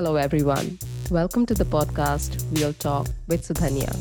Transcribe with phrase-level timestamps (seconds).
[0.00, 0.78] Hello, everyone.
[1.10, 3.92] Welcome to the podcast Real Talk with Sudhanya,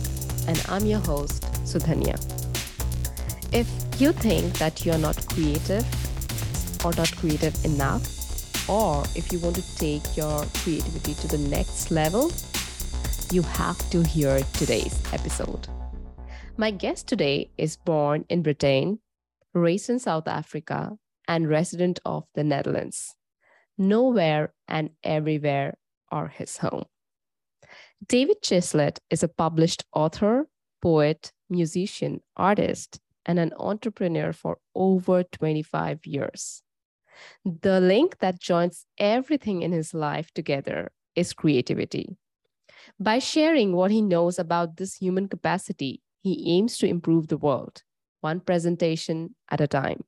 [0.47, 2.15] and I'm your host, Sudhanya.
[3.53, 3.67] If
[3.99, 5.85] you think that you're not creative
[6.85, 8.07] or not creative enough,
[8.69, 12.31] or if you want to take your creativity to the next level,
[13.33, 15.67] you have to hear today's episode.
[16.55, 18.99] My guest today is born in Britain,
[19.53, 20.97] raised in South Africa,
[21.27, 23.15] and resident of the Netherlands.
[23.77, 25.75] Nowhere and everywhere
[26.11, 26.85] are his home.
[28.05, 30.47] David Chislett is a published author,
[30.81, 36.63] poet, musician, artist, and an entrepreneur for over 25 years.
[37.45, 42.15] The link that joins everything in his life together is creativity.
[42.99, 47.83] By sharing what he knows about this human capacity, he aims to improve the world,
[48.21, 50.03] one presentation at a time.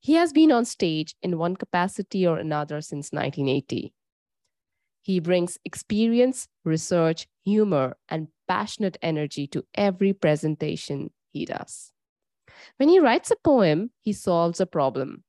[0.00, 3.92] He has been on stage in one capacity or another since 1980.
[5.04, 11.92] He brings experience, research, humor, and passionate energy to every presentation he does.
[12.78, 15.24] When he writes a poem, he solves a problem.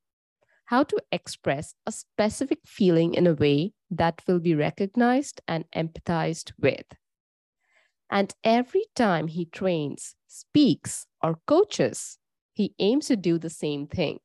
[0.68, 6.54] How to express a specific feeling in a way that will be recognized and empathized
[6.58, 6.86] with.
[8.10, 12.18] And every time he trains, speaks, or coaches,
[12.54, 14.20] he aims to do the same thing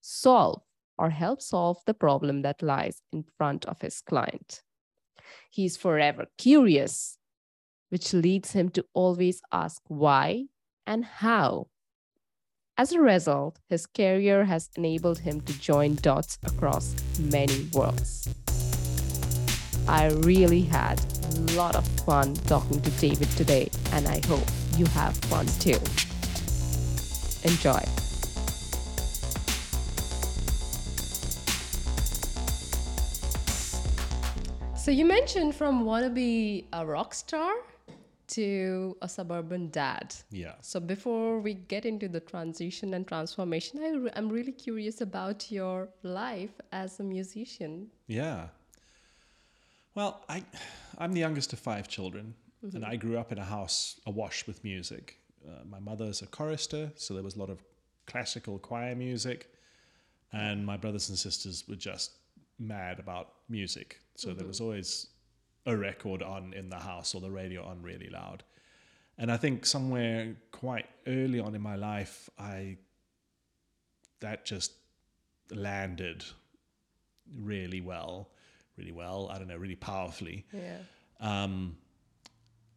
[0.00, 0.62] solve
[0.96, 4.62] or help solve the problem that lies in front of his client.
[5.50, 7.18] He's forever curious,
[7.88, 10.46] which leads him to always ask why
[10.86, 11.68] and how.
[12.76, 18.28] As a result, his career has enabled him to join dots across many worlds.
[19.88, 24.86] I really had a lot of fun talking to David today, and I hope you
[24.86, 25.80] have fun too.
[27.48, 28.07] Enjoy.
[34.88, 37.52] So you mentioned from wannabe a rock star
[38.28, 40.14] to a suburban dad.
[40.30, 40.54] Yeah.
[40.62, 45.52] So before we get into the transition and transformation, I re- I'm really curious about
[45.52, 47.88] your life as a musician.
[48.06, 48.46] Yeah.
[49.94, 50.42] Well, I,
[50.96, 52.76] I'm the youngest of five children, Mm-hmm.
[52.76, 55.18] and I grew up in a house awash with music.
[55.46, 57.62] Uh, my mother's a chorister, so there was a lot of
[58.06, 59.52] classical choir music,
[60.32, 62.12] and my brothers and sisters were just
[62.58, 64.00] mad about music.
[64.18, 65.06] So there was always
[65.64, 68.42] a record on in the house or the radio on really loud.
[69.16, 72.78] And I think somewhere quite early on in my life, I
[74.18, 74.72] that just
[75.52, 76.24] landed
[77.40, 78.30] really well,
[78.76, 79.28] really well.
[79.30, 80.46] I don't know, really powerfully.
[80.52, 80.78] Yeah.
[81.20, 81.76] Um,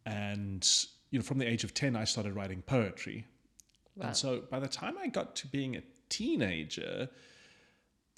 [0.06, 0.68] and
[1.10, 3.26] you know, from the age of ten, I started writing poetry.
[3.96, 4.08] Wow.
[4.08, 7.10] And so by the time I got to being a teenager,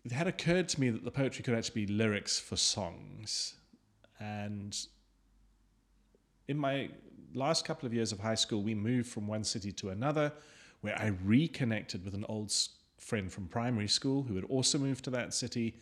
[0.04, 3.56] it had occurred to me that the poetry could actually be lyrics for songs.
[4.20, 4.78] And
[6.48, 6.90] in my
[7.34, 10.34] last couple of years of high school, we moved from one city to another
[10.82, 12.54] where I reconnected with an old
[13.00, 15.76] friend from primary school who had also moved to that city.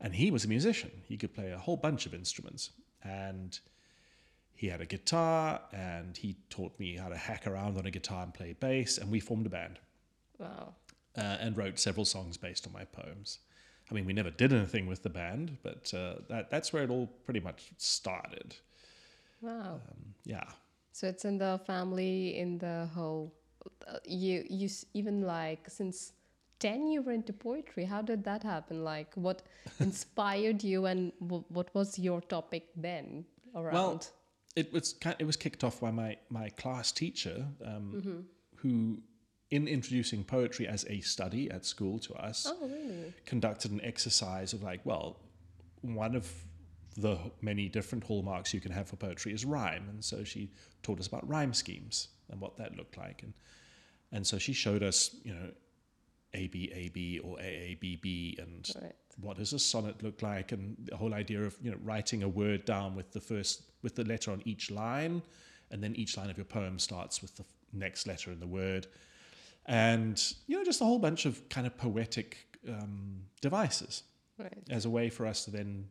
[0.00, 0.90] And he was a musician.
[1.04, 2.70] He could play a whole bunch of instruments.
[3.02, 3.58] And
[4.54, 8.22] he had a guitar and he taught me how to hack around on a guitar
[8.22, 8.96] and play bass.
[8.96, 9.78] And we formed a band
[10.38, 10.74] Wow.
[11.16, 13.38] uh, and wrote several songs based on my poems.
[13.90, 16.90] I mean, we never did anything with the band, but uh, that, that's where it
[16.90, 18.56] all pretty much started.
[19.40, 19.74] Wow.
[19.74, 20.44] Um, yeah.
[20.92, 23.32] So it's in the family, in the whole.
[23.86, 26.12] Uh, you you even like since
[26.58, 27.84] ten you were into poetry.
[27.84, 28.82] How did that happen?
[28.84, 29.42] Like what
[29.80, 33.74] inspired you, and w- what was your topic then around?
[33.74, 34.02] Well,
[34.56, 38.24] it was it was kicked off by my my class teacher, um,
[38.56, 38.98] who,
[39.50, 43.14] in introducing poetry as a study at school to us, oh really?
[43.24, 45.20] conducted an exercise of like, well,
[45.82, 46.32] one of
[46.96, 50.50] the many different hallmarks you can have for poetry is rhyme, and so she
[50.82, 53.32] taught us about rhyme schemes and what that looked like, and
[54.12, 55.50] and so she showed us, you know,
[56.34, 58.94] A B A B or A A B B, and Right.
[59.20, 62.28] what does a sonnet look like, and the whole idea of you know writing a
[62.28, 65.22] word down with the first with the letter on each line,
[65.70, 68.86] and then each line of your poem starts with the next letter in the word,
[69.66, 72.36] and you know just a whole bunch of kind of poetic
[72.68, 74.02] um, devices
[74.38, 74.58] Right.
[74.70, 75.88] as a way for us to then,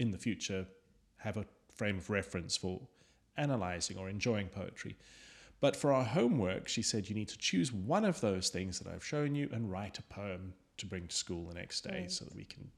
[0.00, 0.66] in the future,
[1.18, 1.44] have a
[1.74, 2.80] frame of reference for
[3.36, 4.96] analyzing or enjoying poetry.
[5.60, 8.92] But for our homework, she said you need to choose one of those things that
[8.92, 12.10] I've shown you and write a poem to bring to school the next day, Right.
[12.10, 12.68] so that we can,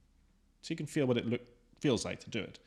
[0.62, 1.40] so you can feel what it look
[1.80, 2.58] feels like to do it.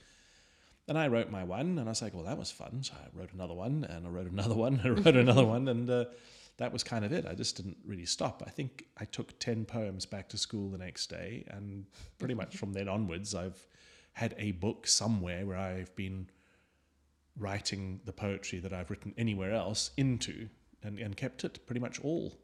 [0.88, 2.82] And I wrote my one, and I was like, well, that was fun.
[2.84, 5.68] So I wrote another one, and I wrote another one, and I wrote another one,
[5.68, 6.06] and uh,
[6.62, 7.26] that was kind of it.
[7.26, 8.44] I just didn't really stop.
[8.46, 11.86] I think I took 10 poems back to school the next day, and
[12.20, 13.68] pretty much from then onwards, I've
[14.14, 16.30] had a book somewhere where I've been
[17.38, 20.50] writing the poetry that I've written anywhere else into
[20.84, 22.38] and, and kept it pretty much all.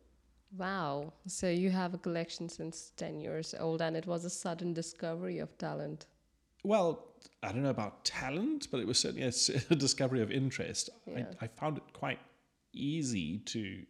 [0.58, 1.14] Wow.
[1.28, 5.40] So you have a collection since 10 years old, and it was a sudden discovery
[5.40, 6.08] of talent.
[6.64, 7.06] Well,
[7.44, 10.90] I don't know about talent, but it was certainly a discovery of interest.
[11.06, 11.26] Yeah.
[11.40, 12.20] I, I found it quite
[12.74, 13.84] easy to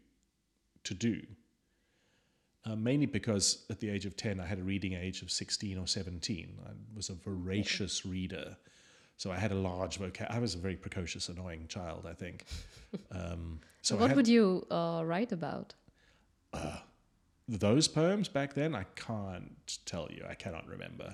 [0.88, 1.22] to do.
[2.66, 5.78] Uh, mainly because at the age of 10, I had a reading age of 16
[5.78, 6.60] or 17.
[6.66, 8.58] I was a voracious reader.
[9.16, 10.30] So I had a large vocab.
[10.30, 12.46] I was a very precocious, annoying child, I think.
[13.12, 15.74] Um, so what had would you uh, write about?
[17.50, 20.24] those poems back then, I can't tell you.
[20.28, 21.14] I cannot remember.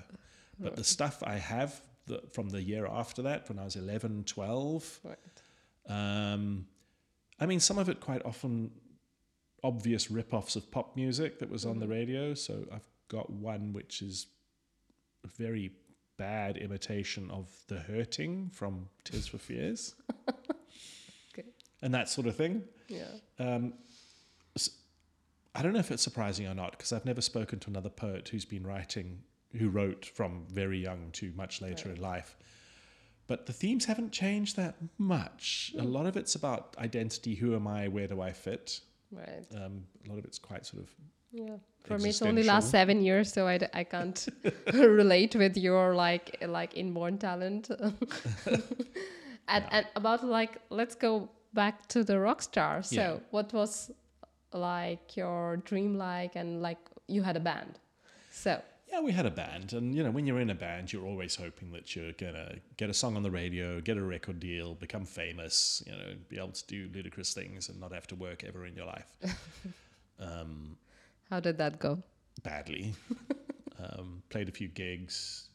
[0.60, 4.24] But the stuff I have the, from the year after that, when I was 11,
[4.24, 5.18] 12, Right.
[5.86, 6.66] Um,
[7.40, 8.70] I mean, some of it quite often
[9.64, 12.34] obvious rip-offs of pop music that was on the radio.
[12.34, 14.26] So I've got one which is
[15.24, 15.72] a very
[16.16, 19.94] bad imitation of The Hurting from Tears for Fears.
[21.36, 21.48] Okay.
[21.82, 22.62] And that sort of thing.
[22.88, 23.06] Yeah.
[23.40, 23.72] Um,
[24.56, 24.70] s-
[25.54, 28.28] I don't know if it's surprising or not because I've never spoken to another poet
[28.28, 29.20] who's been writing,
[29.58, 32.36] who wrote from very young to much later in life.
[33.26, 35.74] But the themes haven't changed that much.
[35.76, 38.80] A lot of it's about identity who am I, where do I fit?
[39.16, 39.46] Right.
[39.64, 40.90] Um, a lot of it's quite sort of
[41.32, 41.56] Yeah.
[41.84, 44.28] For me, it's only last seven years, so I, d- I can't
[44.72, 47.70] relate with your like like inborn talent.
[49.48, 52.82] and and about like let's go back to the rock star.
[52.82, 53.16] So Yeah.
[53.30, 53.90] what was
[54.52, 56.78] like your dream like, and like
[57.08, 57.78] you had a band.
[58.30, 58.60] So
[58.94, 61.34] Yeah, we had a band, and you know, when you're in a band, you're always
[61.34, 65.04] hoping that you're gonna get a song on the radio, get a record deal, become
[65.04, 68.64] famous, you know, be able to do ludicrous things and not have to work ever
[68.66, 69.12] in your life.
[70.20, 70.76] um,
[71.28, 72.04] how did that go?
[72.44, 72.94] badly.
[73.82, 75.48] um, played a few gigs,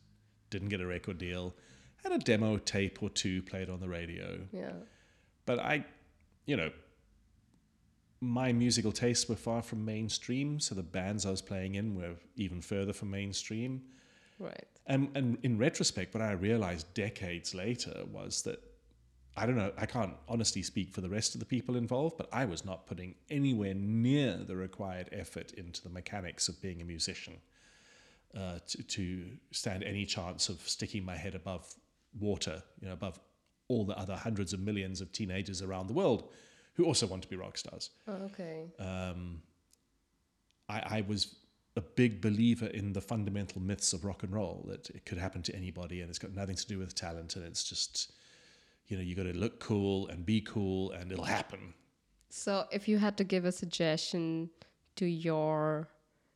[0.49, 1.55] didn't get a record deal,
[2.03, 4.73] had a demo tape or two played on the radio, Yeah.
[5.45, 5.85] but I,
[6.45, 6.71] you know,
[8.21, 12.15] my musical tastes were far from mainstream, so the bands I was playing in were
[12.35, 13.81] even further from mainstream.
[14.37, 14.65] Right.
[14.87, 18.61] And and in retrospect, what I realized decades later was that
[19.37, 22.27] I don't know, I can't honestly speak for the rest of the people involved, but
[22.33, 26.83] I was not putting anywhere near the required effort into the mechanics of being a
[26.83, 27.35] musician
[28.37, 31.73] uh, to, to stand any chance of sticking my head above
[32.19, 33.17] water, you know, above
[33.69, 36.29] all the other hundreds of millions of teenagers around the world
[36.79, 38.71] who also want to be rock stars Oh, okay.
[38.79, 39.41] um,
[40.69, 41.35] I, I was
[41.75, 45.41] a big believer in the fundamental myths of rock and roll that it could happen
[45.43, 48.11] to anybody and it's got nothing to do with talent and it's just
[48.87, 51.73] you know you got to look cool and be cool and it'll happen
[52.31, 54.49] So, if you had to give a suggestion
[54.95, 55.87] to your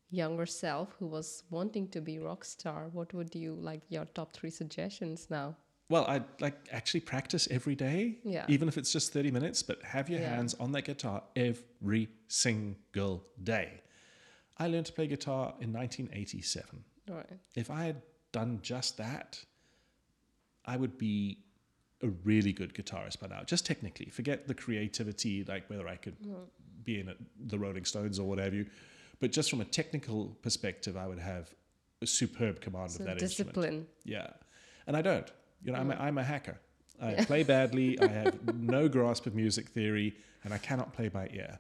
[0.09, 4.29] younger self who was wanting to be rock star, what would you like your top
[4.33, 5.55] three suggestions now?
[5.89, 8.45] Well i like actually practice every day Yeah.
[8.47, 10.35] even if it's just 30 minutes but have your Yeah.
[10.35, 13.81] hands on that guitar every single day
[14.57, 17.29] i learned to play guitar in 1987 Right.
[17.55, 18.01] if I had
[18.31, 19.43] done just that,
[20.65, 21.39] I would be
[22.01, 23.43] a really good guitarist by now.
[23.43, 26.43] Just technically, forget the creativity, like whether I could mm-hmm.
[26.83, 27.15] be in a,
[27.47, 28.65] the Rolling Stones or whatever you.
[29.19, 31.53] But just from a technical perspective, I would have
[32.01, 33.53] a superb command So of that instrument.
[33.55, 33.87] discipline.
[34.05, 34.27] Yeah,
[34.87, 35.29] and I don't.
[35.63, 36.57] You know, I'm a, I'm a hacker.
[37.01, 37.99] I play badly.
[37.99, 41.59] I have no grasp of music theory, and I cannot play by ear.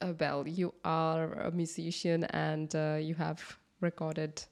[0.00, 4.42] Uh, well, you are a musician and uh, you have recorded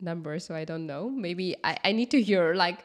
[0.00, 1.08] numbers, so I don't know.
[1.08, 2.54] Maybe I, I need to hear.
[2.54, 2.84] Like,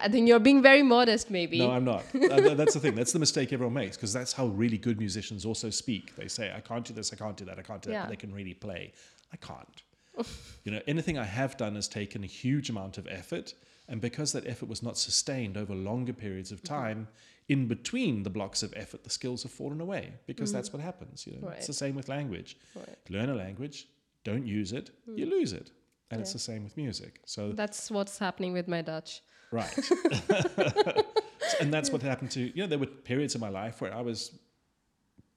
[0.00, 1.30] I think you're being very modest.
[1.30, 1.58] Maybe.
[1.58, 2.04] No, I'm not.
[2.14, 2.94] Uh, that's the thing.
[2.94, 6.14] That's the mistake everyone makes because that's how really good musicians also speak.
[6.16, 8.02] They say, "I can't do this, I can't do that, I can't do that," Yeah.
[8.02, 8.92] but they can really play.
[9.32, 9.82] I can't.
[10.64, 13.54] you know, anything I have done has taken a huge amount of effort,
[13.88, 16.74] and because that effort was not sustained over longer periods of Mm-hmm.
[16.74, 17.08] time,
[17.48, 21.26] in between the blocks of effort, the skills have fallen away because that's what happens.
[21.26, 21.46] You know, Mm-hmm.
[21.48, 21.58] Right.
[21.58, 22.56] it's the same with language.
[22.74, 22.96] Right.
[23.10, 23.86] Learn a language,
[24.24, 25.18] don't use it, Mm.
[25.18, 25.70] you lose it,
[26.10, 27.20] and it's the same with music.
[27.26, 29.22] So That's what's happening with my Dutch.
[29.52, 29.76] Right.
[31.60, 34.00] and that's what happened to, you know, there were periods in my life where I
[34.00, 34.38] was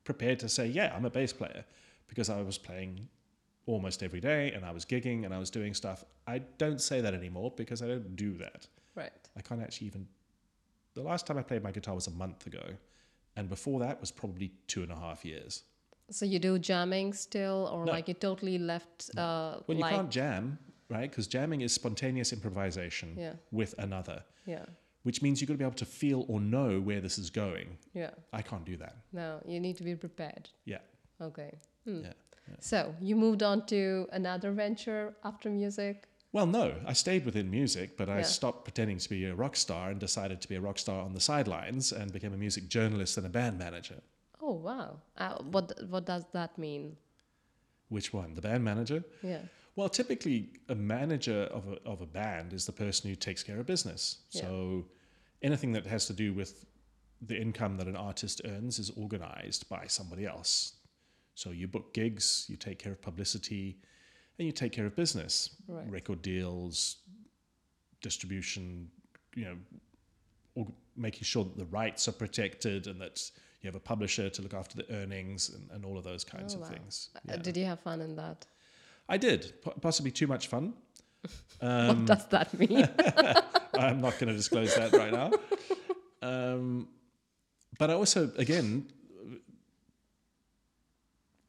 [0.04, 1.66] prepared to say, yeah, I'm a bass player
[2.08, 3.10] because I was playing
[3.68, 6.04] almost every day and I was gigging and I was doing stuff.
[6.26, 8.66] I don't say that anymore because I don't do that.
[8.96, 9.12] Right.
[9.38, 10.08] I can't actually even.
[10.96, 12.64] The last time I played my guitar was a month ago.
[13.36, 15.64] And before that was probably two and a half years.
[16.10, 17.92] So you do jamming still, or No.
[17.92, 19.12] like you totally left?
[19.16, 20.58] Uh, Well, you like, can't jam,
[20.90, 21.08] right?
[21.12, 23.34] Because jamming is spontaneous improvisation Yeah.
[23.52, 24.66] with another, Yeah.
[25.04, 27.78] which means you've got to be able to feel or know where this is going.
[27.94, 28.12] Yeah.
[28.34, 28.96] I can't do that.
[29.12, 30.50] No, you need to be prepared.
[30.66, 30.80] Yeah.
[31.22, 31.60] Okay.
[31.84, 32.06] Hmm.
[32.06, 32.14] Yeah.
[32.60, 36.06] So you moved on to another venture after music.
[36.34, 38.24] Well, no, I stayed within music, but I Yeah.
[38.24, 41.14] stopped pretending to be a rock star and decided to be a rock star on
[41.14, 44.02] the sidelines and became a music journalist and a band manager.
[44.42, 45.00] Oh wow.
[45.18, 46.98] Uh, what what does that mean?
[47.90, 48.34] Which one?
[48.34, 49.04] The band manager?
[49.24, 49.42] Yeah.
[49.76, 53.60] Well, typically, a manager of a, of a band is the person who takes care
[53.60, 54.18] of business.
[54.32, 54.42] Yeah.
[54.42, 54.86] So
[55.42, 56.66] anything that has to do with
[57.22, 60.74] the income that an artist earns is organized by somebody else.
[61.38, 63.78] So you book gigs, you take care of publicity,
[64.40, 65.88] and you take care of business, Right.
[65.88, 66.98] record deals,
[68.02, 68.90] distribution,
[69.36, 69.58] you know,
[70.56, 70.66] or
[70.96, 73.22] making sure that the rights are protected and that
[73.62, 76.56] you have a publisher to look after the earnings and, and all of those kinds
[76.56, 76.70] Oh, of wow.
[76.70, 77.10] things.
[77.16, 77.38] Uh, Yeah.
[77.38, 78.48] Did you have fun in that?
[79.08, 80.74] I did, po- possibly too much fun.
[81.60, 82.90] what Um, does that mean?
[83.78, 85.32] I'm not going to disclose that right now.
[86.24, 86.88] Um,
[87.78, 88.88] but I also, again,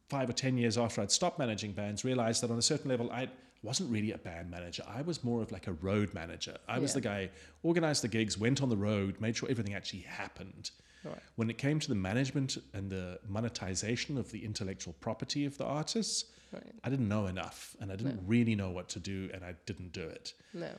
[0.08, 3.10] five or 10 years after I'd stopped managing bands, realized that on a certain level,
[3.10, 3.28] I
[3.62, 4.82] wasn't really a band manager.
[4.86, 6.56] I was more of like a road manager.
[6.68, 7.30] I was the guy,
[7.62, 10.70] organized the gigs, went on the road, made sure everything actually happened.
[11.04, 11.18] Right.
[11.36, 15.64] When it came to the management and the monetization of the intellectual property of the
[15.64, 16.62] artists, right.
[16.84, 19.92] I didn't know enough and I didn't really know what to do and I didn't
[19.92, 20.34] do it.
[20.54, 20.70] No.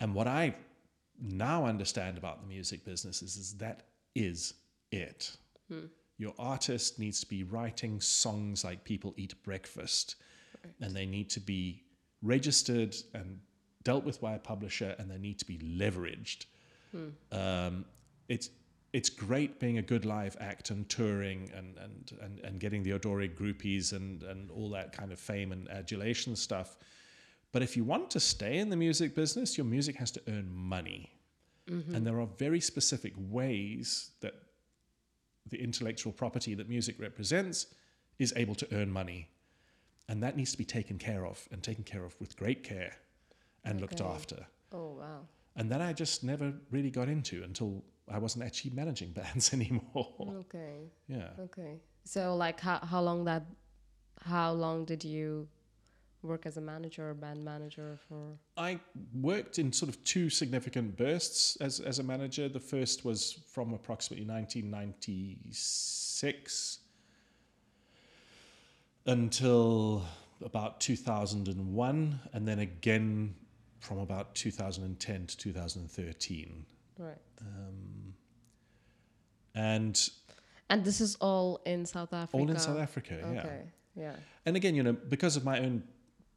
[0.00, 0.54] And what I
[1.20, 4.54] now understand about the music business is, is that is
[4.90, 5.36] it.
[5.68, 5.86] Hmm.
[6.16, 10.16] Your artist needs to be writing songs like people eat breakfast,
[10.80, 11.82] and they need to be
[12.22, 13.40] registered and
[13.82, 16.46] dealt with by a publisher, and they need to be leveraged.
[17.32, 17.84] Um,
[18.28, 18.50] it's
[18.92, 22.92] it's great being a good live act and touring and and and, and getting the
[22.92, 26.76] Odori groupies and and all that kind of fame and adulation stuff.
[27.50, 30.48] But if you want to stay in the music business, your music has to earn
[30.52, 31.10] money.
[31.96, 34.34] And there are very specific ways that
[35.48, 37.66] the intellectual property that music represents
[38.18, 39.28] is able to earn money.
[40.08, 42.96] And that needs to be taken care of and taken care of with great care
[43.64, 44.46] and looked after.
[44.72, 45.20] Oh wow.
[45.56, 50.14] And that I just never really got into until I wasn't actually managing bands anymore.
[50.20, 50.90] Okay.
[51.08, 51.30] Yeah.
[51.40, 51.80] Okay.
[52.04, 53.46] So like how how long that
[54.20, 55.48] how long did you
[56.24, 58.78] work as a manager or band manager for I
[59.20, 62.48] worked in sort of two significant bursts as, as a manager.
[62.48, 66.78] The first was from approximately 1996
[69.06, 70.02] until
[70.42, 73.34] about 2001, and then again
[73.78, 76.64] from about 2010 to 2013.
[76.98, 77.16] right.
[77.40, 78.14] Um,
[79.54, 80.08] and
[80.70, 82.36] And this is all in South Africa.
[82.36, 83.40] all in South Africa, yeah.
[83.40, 83.60] Okay.
[83.94, 84.16] Yeah.
[84.46, 85.84] And again, you know, because of my own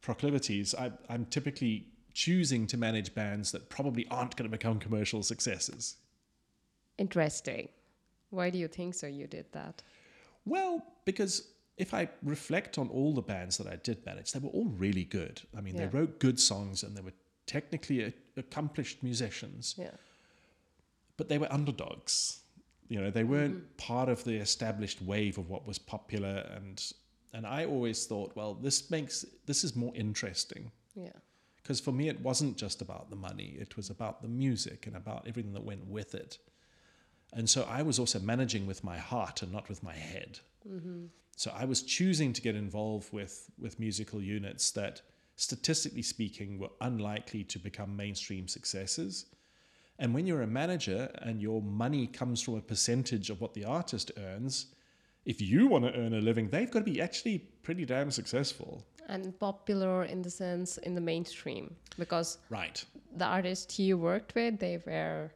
[0.00, 5.22] proclivities, I, I'm typically choosing to manage bands that probably aren't going to become commercial
[5.22, 5.96] successes.
[6.98, 7.68] Interesting.
[8.30, 9.06] Why do you think so?
[9.06, 9.82] You did that.
[10.44, 14.50] Well, because if I reflect on all the bands that I did manage, they were
[14.50, 15.40] all really good.
[15.56, 15.86] I mean, Yeah.
[15.86, 17.14] they wrote good songs and they were
[17.46, 19.94] technically a- accomplished musicians, Yeah.
[21.16, 22.40] but they were underdogs.
[22.88, 23.76] You know, they weren't mm-hmm.
[23.76, 26.82] part of the established wave of what was popular and
[27.32, 30.70] and I always thought, well, this makes this is more interesting.
[30.94, 31.10] Yeah.
[31.62, 34.96] Because for me, it wasn't just about the money, it was about the music and
[34.96, 36.38] about everything that went with it.
[37.34, 40.38] And so I was also managing with my heart and not with my head.
[40.66, 41.06] Mm-hmm.
[41.36, 45.02] So I was choosing to get involved with, with musical units that,
[45.36, 49.26] statistically speaking, were unlikely to become mainstream successes.
[49.98, 53.64] And when you're a manager and your money comes from a percentage of what the
[53.64, 54.74] artist earns,
[55.32, 58.82] if you want to earn a living, they've got to be actually pretty damn successful.
[59.08, 61.64] And popular in the sense in the mainstream
[61.98, 62.82] because Right.
[63.16, 65.30] the artists you worked with, they were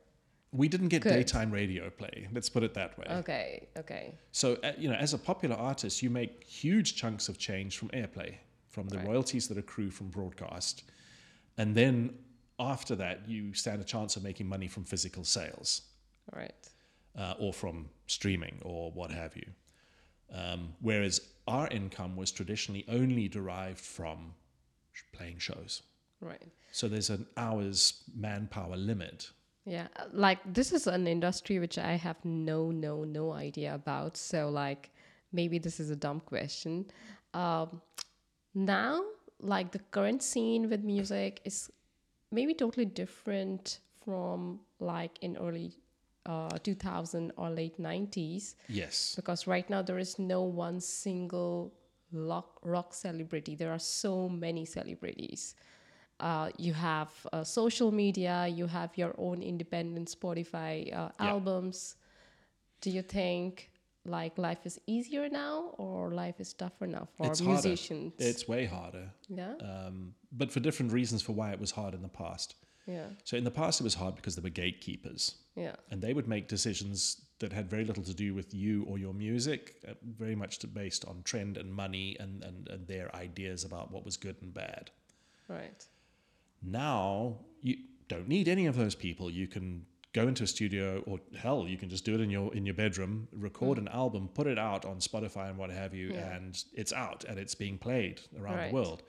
[0.55, 1.15] We didn't get Good.
[1.15, 2.29] daytime radio play.
[2.37, 3.07] Let's put it that way.
[3.21, 3.69] okay.
[3.83, 4.15] Okay.
[4.33, 7.89] So, uh, you know, as a popular artist, you make huge chunks of change from
[8.01, 8.31] airplay,
[8.69, 9.09] from the Right.
[9.09, 10.85] royalties that accrue from broadcast.
[11.57, 11.97] And then
[12.59, 15.71] after that, you stand a chance of making money from physical sales
[16.41, 16.55] right.
[17.17, 19.49] uh, or from streaming or what have you.
[20.33, 24.35] Um, whereas our income was traditionally only derived from
[24.93, 25.83] sh- playing shows.
[26.21, 26.49] Right.
[26.71, 29.31] So there's an hour's manpower limit.
[29.65, 34.17] Yeah, like this is an industry which I have no, no, no idea about.
[34.17, 34.91] So, like,
[35.33, 36.87] maybe this is a dumb question.
[37.35, 37.81] Um,
[38.55, 39.03] now,
[39.39, 41.71] like, the current scene with music is
[42.33, 45.73] maybe totally different from like in early
[46.27, 49.15] uh, 2000 or late 90s Yes.
[49.17, 51.73] because right now there is no one single
[52.13, 53.55] rock, rock celebrity.
[53.57, 55.55] There are so many celebrities.
[56.21, 61.31] Uh, you have uh, social media, you have your own independent Spotify uh, Yeah.
[61.33, 61.97] albums.
[62.81, 63.71] Do you think
[64.05, 67.69] like life is easier now or life is tougher now for It's harder.
[67.69, 68.13] musicians?
[68.19, 72.03] It's way harder, yeah, um, but for different reasons for why it was hard in
[72.03, 72.55] the past.
[72.87, 76.13] Yeah, So in the past, it was hard because there were gatekeepers, yeah, and they
[76.15, 79.95] would make decisions that had very little to do with you or your music, uh,
[80.17, 84.05] very much to, based on trend and money and, and, and their ideas about what
[84.05, 84.91] was good and bad.
[85.49, 85.85] right.
[86.63, 87.77] Now you
[88.09, 89.31] don't need any of those people.
[89.31, 92.55] You can go into a studio, or hell, you can just do it in your
[92.55, 96.11] in your bedroom, record an album, put it out on Spotify and what have you.
[96.13, 96.37] Yeah.
[96.37, 98.69] and it's out and it's being played around Right.
[98.69, 99.03] the world.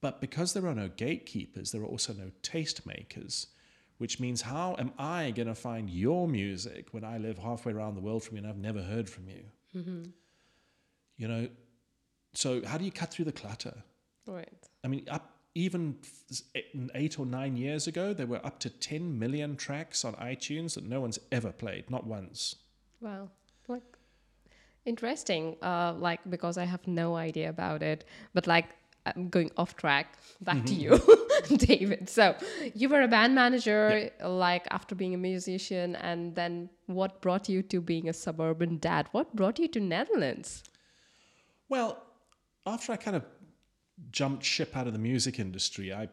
[0.00, 3.46] But because there are no gatekeepers, there are also no tastemakers,
[3.98, 7.96] which means how am I going to find your music when I live halfway around
[7.96, 9.44] the world from you and I've never heard from you?
[9.76, 10.02] Mm-hmm.
[11.18, 11.48] You know,
[12.32, 13.74] so how do you cut through the clutter?
[14.26, 14.48] Right.
[14.82, 15.96] I mean, up even
[16.94, 20.84] eight or nine years ago, there were up to 10 million tracks on iTunes that
[20.84, 22.56] no one's ever played, not once.
[23.00, 23.30] Wow.
[23.68, 23.82] Like
[24.84, 25.56] interesting.
[25.60, 28.66] Uh, like because I have no idea about it, but like
[29.06, 30.18] I'm going off track.
[30.40, 31.50] Back to mm-hmm.
[31.50, 32.08] you, David.
[32.08, 32.34] So
[32.74, 37.62] you were a band manager, like after being a musician, and then what brought you
[37.62, 39.08] to being a suburban dad?
[39.12, 40.62] What brought you to Netherlands?
[41.68, 42.02] Well,
[42.66, 43.24] after I kind of
[44.10, 46.08] jumped ship out of the music industry, I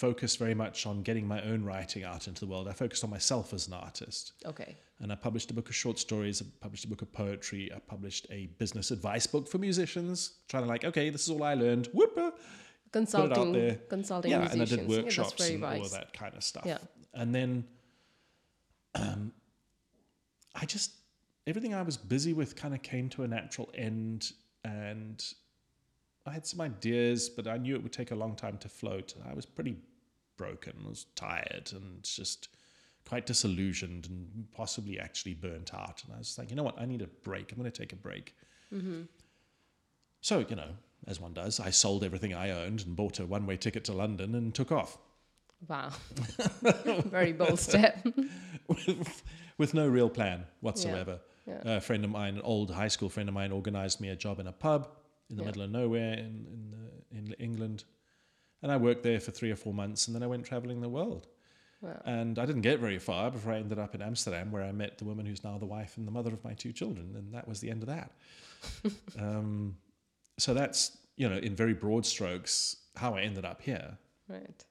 [0.00, 2.66] focused very much on getting my own writing out into the world.
[2.68, 4.32] I focused on myself as an artist.
[4.46, 4.76] Okay.
[5.00, 7.78] And I published a book of short stories, I published a book of poetry, I
[7.78, 11.54] published a business advice book for musicians, trying to like, okay, this is all I
[11.54, 11.88] learned.
[11.92, 12.18] Whoop,
[12.92, 14.72] Consulting, consulting yeah, musicians.
[14.72, 15.86] and I did workshops very and all wise.
[15.86, 16.64] of that kind of stuff.
[16.66, 16.78] Yeah.
[17.14, 17.64] And then
[18.96, 19.32] um,
[20.56, 20.92] I just,
[21.46, 24.32] everything I was busy with kind of came to a natural end.
[24.64, 25.24] And
[26.26, 29.14] I had some ideas, but I knew it would take a long time to float.
[29.28, 29.76] I was pretty
[30.44, 32.48] broken, I was tired and just
[33.08, 36.02] quite disillusioned and possibly actually burnt out.
[36.04, 36.80] And I was like, you know what?
[36.80, 37.52] I need a break.
[37.52, 38.34] I'm going to take a break.
[40.20, 40.70] So, you know,
[41.06, 43.92] as one does, I sold everything I owned and bought a one way ticket to
[43.92, 44.98] London and took off
[45.68, 45.90] Wow.
[47.16, 47.94] very bold step.
[48.68, 49.22] with,
[49.58, 51.20] with no real plan whatsoever.
[51.46, 51.76] Yeah.
[51.76, 54.40] A friend of mine, an old high school friend of mine, organized me a job
[54.40, 54.88] in a pub
[55.28, 55.46] in the Yeah.
[55.48, 57.84] middle of nowhere in, in, uh, in England.
[58.62, 60.88] And I worked there for three or four months and then I went traveling the
[60.88, 61.26] world.
[61.80, 62.00] Wow.
[62.04, 64.98] And I didn't get very far before I ended up in Amsterdam, where I met
[64.98, 67.14] the woman who's now the wife and the mother of my two children.
[67.16, 68.12] And that was the end of that.
[69.18, 69.76] um,
[70.38, 73.96] so that's, you know, in very broad strokes, how I ended up here.
[74.28, 74.64] Right.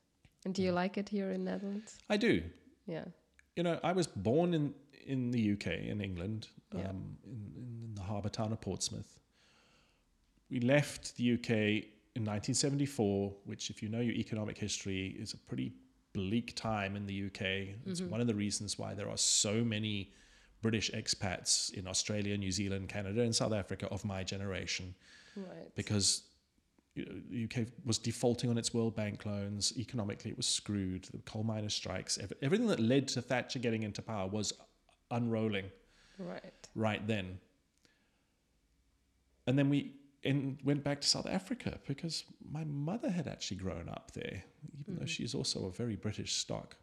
[0.46, 1.98] And do you like it here in Netherlands?
[2.10, 2.44] I do.
[2.86, 3.06] Yeah.
[3.56, 4.74] You know, I was born in,
[5.06, 9.20] in the UK, in England, um, in, in the harbour town of Portsmouth.
[10.50, 11.86] We left the UK
[12.20, 15.74] in 1974, which, if you know your economic history, is a pretty
[16.14, 17.42] bleak time in the UK.
[17.86, 18.10] It's mm-hmm.
[18.10, 20.12] one of the reasons why there are so many
[20.62, 24.94] British expats in Australia, New Zealand, Canada, and South Africa of my generation
[25.38, 25.74] Right.
[25.76, 26.24] because
[26.96, 29.72] the UK was defaulting on its World Bank loans.
[29.78, 31.06] Economically, it was screwed.
[31.14, 34.52] The coal miners' strikes, everything that led to Thatcher getting into power was
[35.10, 35.72] unrolling
[36.18, 36.68] Right.
[36.76, 37.40] right then.
[39.48, 43.90] And then we in, went back to South Africa because my mother had actually grown
[43.90, 44.44] up there,
[44.82, 46.76] even though she's also a very British stock.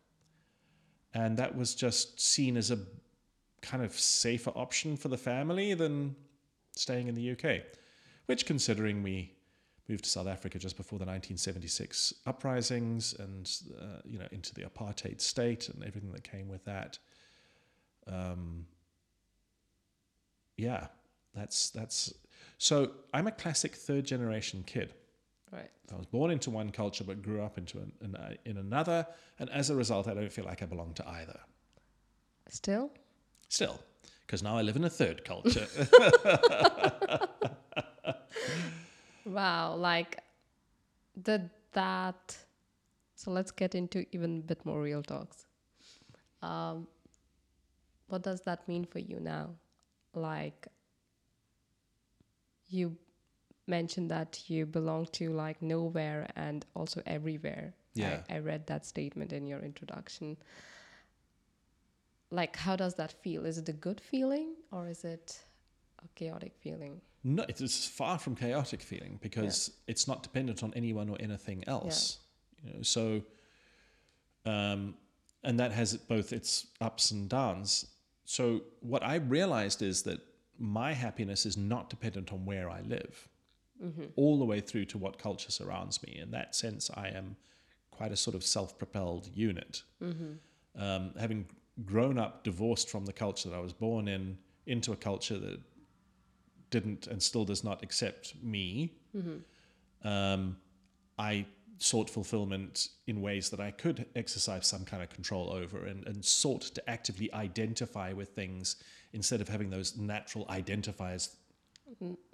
[1.15, 2.79] And that was just seen as a
[3.63, 6.15] kind of safer option for the family than
[6.73, 7.63] staying in the UK,
[8.27, 9.33] which, considering we
[9.89, 14.63] moved to South Africa just before the 1976 uprisings and uh, you know into the
[14.63, 16.99] apartheid state and everything that came with that.
[18.07, 18.67] Um,
[20.57, 20.87] yeah,
[21.35, 22.13] that's that's.
[22.59, 24.95] So I'm a classic third generation kid.
[25.53, 25.71] Right.
[25.93, 29.07] I was born into one culture but grew up into an, an, uh, in another,
[29.39, 31.39] and as a result, I don't feel like I belong to either.
[32.49, 32.91] Still?
[33.49, 33.79] Still,
[34.27, 35.67] because now I live in a third culture.
[39.27, 39.75] Wow.
[39.75, 40.23] Like
[41.21, 42.37] did that
[43.15, 45.47] so let's get into even a bit more real talks.
[46.43, 46.87] Um
[48.09, 49.51] what does that mean for you now?
[50.15, 50.69] Like
[52.69, 52.97] you
[53.67, 57.75] mentioned that you belong to like nowhere and also everywhere.
[57.95, 58.21] Yeah.
[58.31, 60.37] I, I read that statement in your introduction.
[62.31, 63.47] Like how does that feel?
[63.47, 65.45] Is it a good feeling or is it
[66.05, 67.01] a chaotic feeling?
[67.25, 71.65] no, it's- it's far from chaotic feeling because it's not dependent on anyone or anything
[71.67, 72.19] else.
[72.63, 72.71] Yeah.
[72.71, 73.23] You know, so,
[74.45, 74.95] um,
[75.43, 77.87] and that has both its ups and downs.
[78.25, 80.21] So what I realized is that
[80.59, 83.29] my happiness is not dependent on where I live,
[84.17, 86.19] all the way through to what culture surrounds me.
[86.19, 87.37] In that sense, I am
[87.91, 89.83] quite a sort of self-propelled unit.
[90.79, 91.47] Um, having
[91.85, 95.61] grown up divorced from the culture that I was born in, into a culture that
[96.71, 98.95] didn't and still does not accept me,
[100.03, 100.57] um,
[101.19, 101.47] I
[101.79, 106.25] sought fulfillment in ways that I could exercise some kind of control over and, and
[106.25, 108.77] sought to actively identify with things
[109.19, 111.25] instead of having those natural identifiers.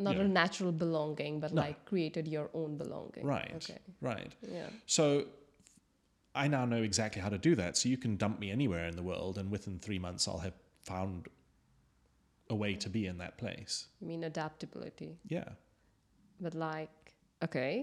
[0.06, 0.22] Not Yeah.
[0.22, 1.62] a natural belonging, but No.
[1.66, 3.24] like created your own belonging.
[3.36, 3.52] Right.
[3.60, 3.78] Okay.
[4.00, 4.32] Right.
[4.58, 4.68] Yeah.
[4.86, 5.04] So
[6.34, 7.76] I now know exactly how to do that.
[7.78, 10.58] So you can dump me anywhere in the world, and within three months, I'll have
[10.92, 11.28] found
[12.54, 13.74] a way to be in that place.
[14.02, 15.18] I mean adaptability.
[15.36, 15.48] Yeah.
[16.40, 17.14] But like,
[17.46, 17.74] okay.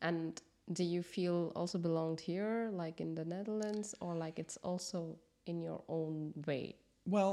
[0.00, 0.40] And
[0.72, 5.60] do you feel also belonged here, like in the Netherlands, or like it's also in
[5.60, 6.76] your own way?
[7.06, 7.32] Well,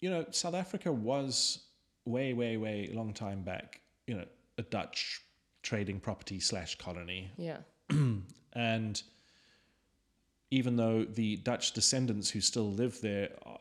[0.00, 1.64] you know, South Africa was
[2.04, 4.24] way, way, way long time back, you know,
[4.56, 5.22] a Dutch
[5.62, 7.30] trading property slash colony.
[7.36, 7.58] Yeah.
[8.54, 9.00] And
[10.50, 13.58] even though the Dutch descendants who still live there uh,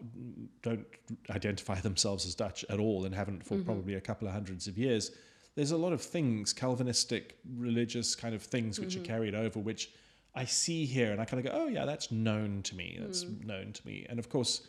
[0.63, 0.87] don't
[1.29, 3.65] identify themselves as Dutch at all and haven't for mm-hmm.
[3.65, 5.11] probably a couple of hundreds of years,
[5.55, 9.07] there's a lot of things, Calvinistic, religious kind of things, which are mm-hmm.
[9.07, 9.91] carried over, which
[10.33, 12.97] I see here and I kind of go, oh, yeah, that's known to me.
[13.01, 13.43] That's mm.
[13.43, 14.05] known to me.
[14.07, 14.67] And of course,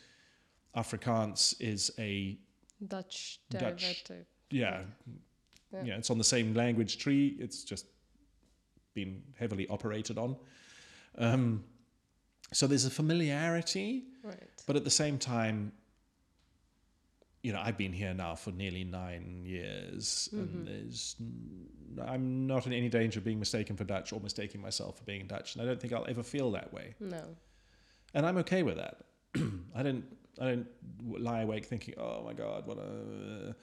[0.76, 2.38] Afrikaans is a
[2.86, 4.04] Dutch Dutch.
[4.50, 4.82] yeah,
[5.72, 5.82] Yeah.
[5.84, 7.36] yeah, it's on the same language tree.
[7.40, 7.86] It's just
[8.94, 10.36] been heavily operated on.
[11.16, 11.64] Um,
[12.52, 14.62] so there's a familiarity, Right.
[14.66, 15.72] but at the same time,
[17.42, 21.66] you know, I've been here now for nearly nine years, and there's, n-
[22.04, 25.26] I'm not in any danger of being mistaken for Dutch or mistaking myself for being
[25.26, 27.36] Dutch, and I don't think I'll ever feel that way, No.
[28.14, 29.04] and I'm okay with that.
[29.74, 30.04] I don't,
[30.40, 30.66] I don't
[31.06, 33.54] lie awake thinking, oh my god, what a.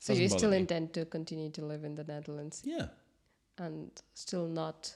[0.00, 0.58] So Doesn't you still me.
[0.58, 2.86] intend to continue to live in the Netherlands Yeah,
[3.58, 4.94] and still not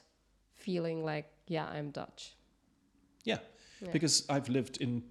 [0.55, 2.35] feeling like, yeah, I'm Dutch.
[3.25, 3.39] Yeah,
[3.81, 3.91] Yeah.
[3.91, 5.03] because I've lived in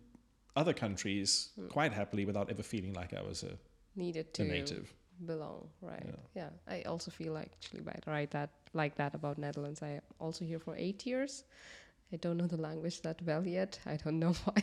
[0.56, 1.68] other countries hmm.
[1.68, 3.58] quite happily without ever feeling like I was a,
[3.96, 4.94] Needed a to native.
[5.26, 6.14] belong, right?
[6.34, 6.50] Yeah.
[6.66, 9.82] I also feel like actually right, right that like that about Netherlands.
[9.82, 11.44] I am also here for eight years.
[12.12, 13.78] I don't know the language that well yet.
[13.86, 14.62] I don't know why.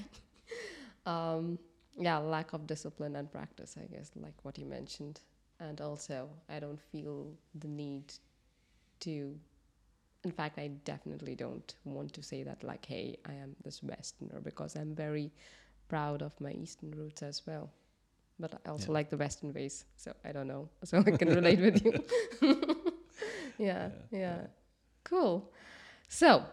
[1.05, 1.59] Um,
[1.97, 5.21] yeah, lack of discipline and practice, I guess, like what you mentioned,
[5.59, 8.13] and also I don't feel the need
[9.01, 9.35] to.
[10.23, 14.41] In fact, I definitely don't want to say that like, hey, I am this Westerner
[14.41, 15.31] because I'm very
[15.87, 17.69] proud of my Eastern roots as well.
[18.39, 18.93] But I also Yeah.
[18.99, 20.69] like the Western ways, so I don't know.
[20.83, 21.93] So I can relate with you.
[23.57, 24.47] yeah, yeah,
[25.03, 25.51] Cool.
[26.07, 26.43] So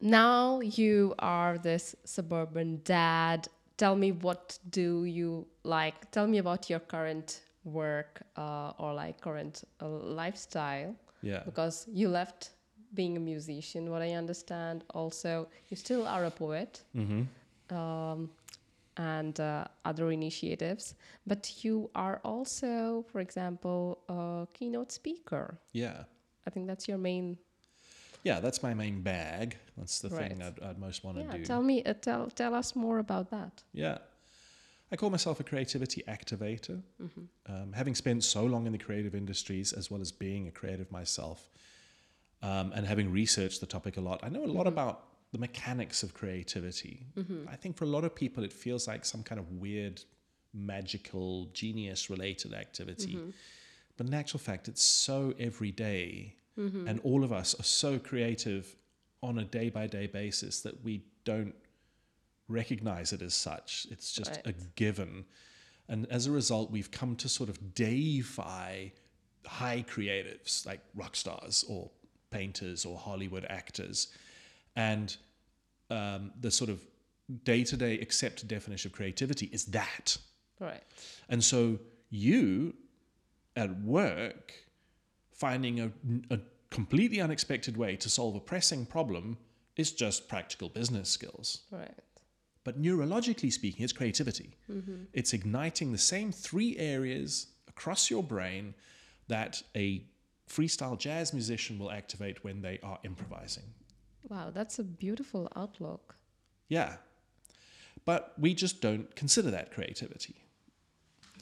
[0.00, 3.48] now you are this suburban dad.
[3.76, 6.10] Tell me what do you like?
[6.10, 11.42] Tell me about your current work uh, or like current uh, lifestyle Yeah.
[11.44, 12.50] because you left
[12.94, 14.84] being a musician, what I understand.
[14.94, 17.76] Also, you still are a poet Mm-hmm.
[17.76, 18.30] um,
[18.96, 20.94] and uh, other initiatives,
[21.26, 25.58] but you are also, for example, a keynote speaker.
[25.72, 26.04] Yeah.
[26.46, 27.36] I think that's your main.
[28.26, 29.56] Yeah, that's my main bag.
[29.78, 31.44] That's the thing I'd, I'd most want to Yeah, do.
[31.44, 33.62] tell me, uh, tell tell us more about that.
[33.72, 33.98] Yeah.
[34.92, 36.78] I call myself a creativity activator.
[37.04, 37.52] Mm-hmm.
[37.52, 40.90] Um, having spent so long in the creative industries, as well as being a creative
[40.90, 41.38] myself,
[42.42, 44.94] um, and having researched the topic a lot, I know a lot about
[45.32, 47.06] the mechanics of creativity.
[47.54, 49.96] I think for a lot of people, it feels like some kind of weird,
[50.52, 53.18] magical, genius related activity.
[53.96, 56.34] But in actual fact, it's so everyday.
[56.88, 58.76] And all of us are so creative
[59.22, 61.54] on a day by day basis that we don't
[62.48, 63.86] recognize it as such.
[63.90, 65.24] It's just a given.
[65.88, 68.88] And as a result, we've come to sort of deify
[69.44, 71.90] high creatives like rock stars or
[72.30, 74.08] painters or Hollywood actors.
[74.74, 75.16] And
[75.90, 76.80] um, the sort of
[77.44, 80.16] day to day accepted definition of creativity is that.
[80.60, 80.82] Right.
[81.28, 81.78] And so
[82.10, 82.74] you
[83.56, 84.52] at work
[85.36, 85.90] finding a,
[86.30, 86.38] a
[86.70, 89.36] completely unexpected way to solve a pressing problem
[89.76, 91.62] is just practical business skills.
[91.70, 91.90] Right.
[92.64, 94.56] But neurologically speaking, it's creativity.
[94.70, 95.04] Mm-hmm.
[95.12, 98.74] It's igniting the same three areas across your brain
[99.28, 100.02] that a
[100.48, 103.64] freestyle jazz musician will activate when they are improvising.
[104.28, 106.16] Wow, that's a beautiful outlook.
[106.68, 106.96] Yeah.
[108.04, 110.36] But we just don't consider that creativity.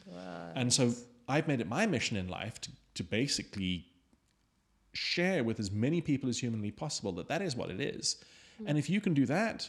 [0.07, 0.53] Right.
[0.55, 0.93] And so
[1.29, 3.87] I've made it my mission in life to, to basically
[4.93, 8.23] share with as many people as humanly possible that that is what it is.
[8.59, 8.69] Hmm.
[8.69, 9.69] And if you can do that,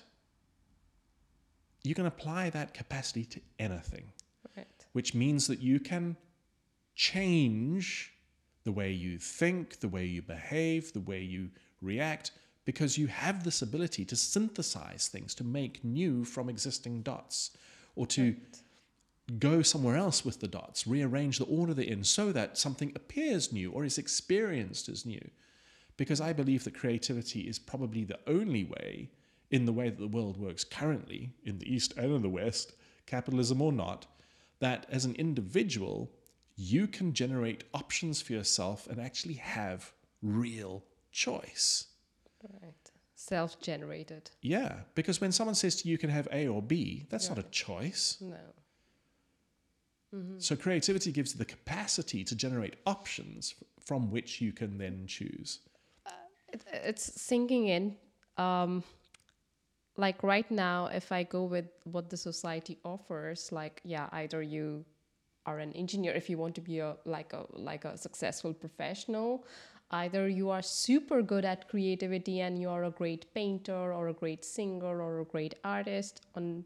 [1.83, 4.11] you can apply that capacity to anything,
[4.55, 4.67] Right.
[4.93, 6.17] which means that you can
[6.95, 8.13] change
[8.63, 12.31] the way you think, the way you behave, the way you react,
[12.65, 17.51] because you have this ability to synthesize things, to make new from existing dots,
[17.95, 18.35] or to
[19.39, 23.51] go somewhere else with the dots, rearrange the order they're in so that something appears
[23.51, 25.29] new or is experienced as new.
[25.97, 29.09] Because I believe that creativity is probably the only way,
[29.49, 32.73] in the way that the world works currently, in the East and in the West,
[33.05, 34.05] capitalism or not,
[34.59, 36.11] that as an individual,
[36.55, 41.88] you can generate options for yourself and actually have real choice.
[42.61, 42.73] Right.
[43.15, 44.29] Self generated.
[44.41, 47.39] Yeah, because when someone says to you, you can have A or B, that's not
[47.39, 48.17] a choice.
[48.21, 48.38] No.
[50.38, 55.60] So creativity gives you the capacity to generate options from which you can then choose.
[56.51, 57.95] it, it's sinking in.
[58.38, 58.84] Um,
[59.97, 64.86] like right now, if I go with what the society offers, like yeah, either you
[65.45, 69.45] are an engineer if you want to be a like a like a successful professional,
[69.91, 74.13] either you are super good at creativity and you are a great painter or a
[74.13, 76.65] great singer or a great artist on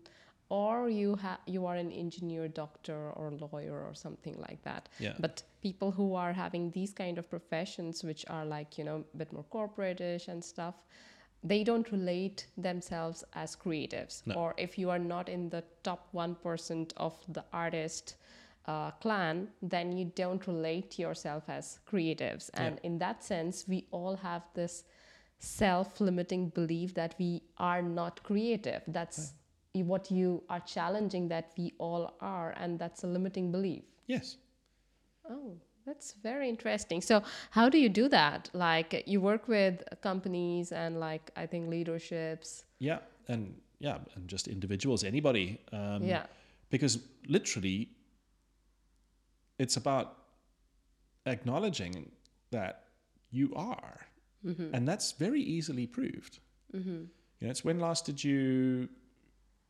[0.50, 4.90] or you have you are an engineer doctor or lawyer or something like that.
[5.00, 5.14] Yeah.
[5.20, 9.18] but people who are having these kind of professions which are like you know a
[9.18, 10.76] bit more corporate-ish and stuff
[11.42, 14.24] they don't relate themselves as creatives.
[14.26, 14.36] No.
[14.36, 18.16] or if you are not in the top 1% of the artist
[18.66, 22.50] uh, clan then you don't relate yourself as creatives.
[22.56, 24.84] And in that sense we all have this
[25.40, 28.82] self-limiting belief that we are not creative.
[28.88, 29.34] That's
[29.74, 34.38] what you are challenging that we all are and that's a limiting belief Yes.
[35.30, 35.56] Oh,
[35.86, 37.00] that's very interesting.
[37.00, 38.50] So, how do you do that?
[38.54, 42.66] Like, you work with companies and, like, I think leaderships.
[42.80, 43.00] Yeah.
[43.28, 45.62] And yeah, and just individuals, anybody.
[45.72, 46.26] Um, yeah.
[46.72, 47.90] Because literally,
[49.60, 50.18] it's about
[51.26, 52.12] acknowledging
[52.52, 52.86] that
[53.32, 54.00] you are.
[54.74, 56.40] And that's very easily proved.
[56.76, 56.90] Mm-hmm.
[56.90, 58.90] You know, it's when last did you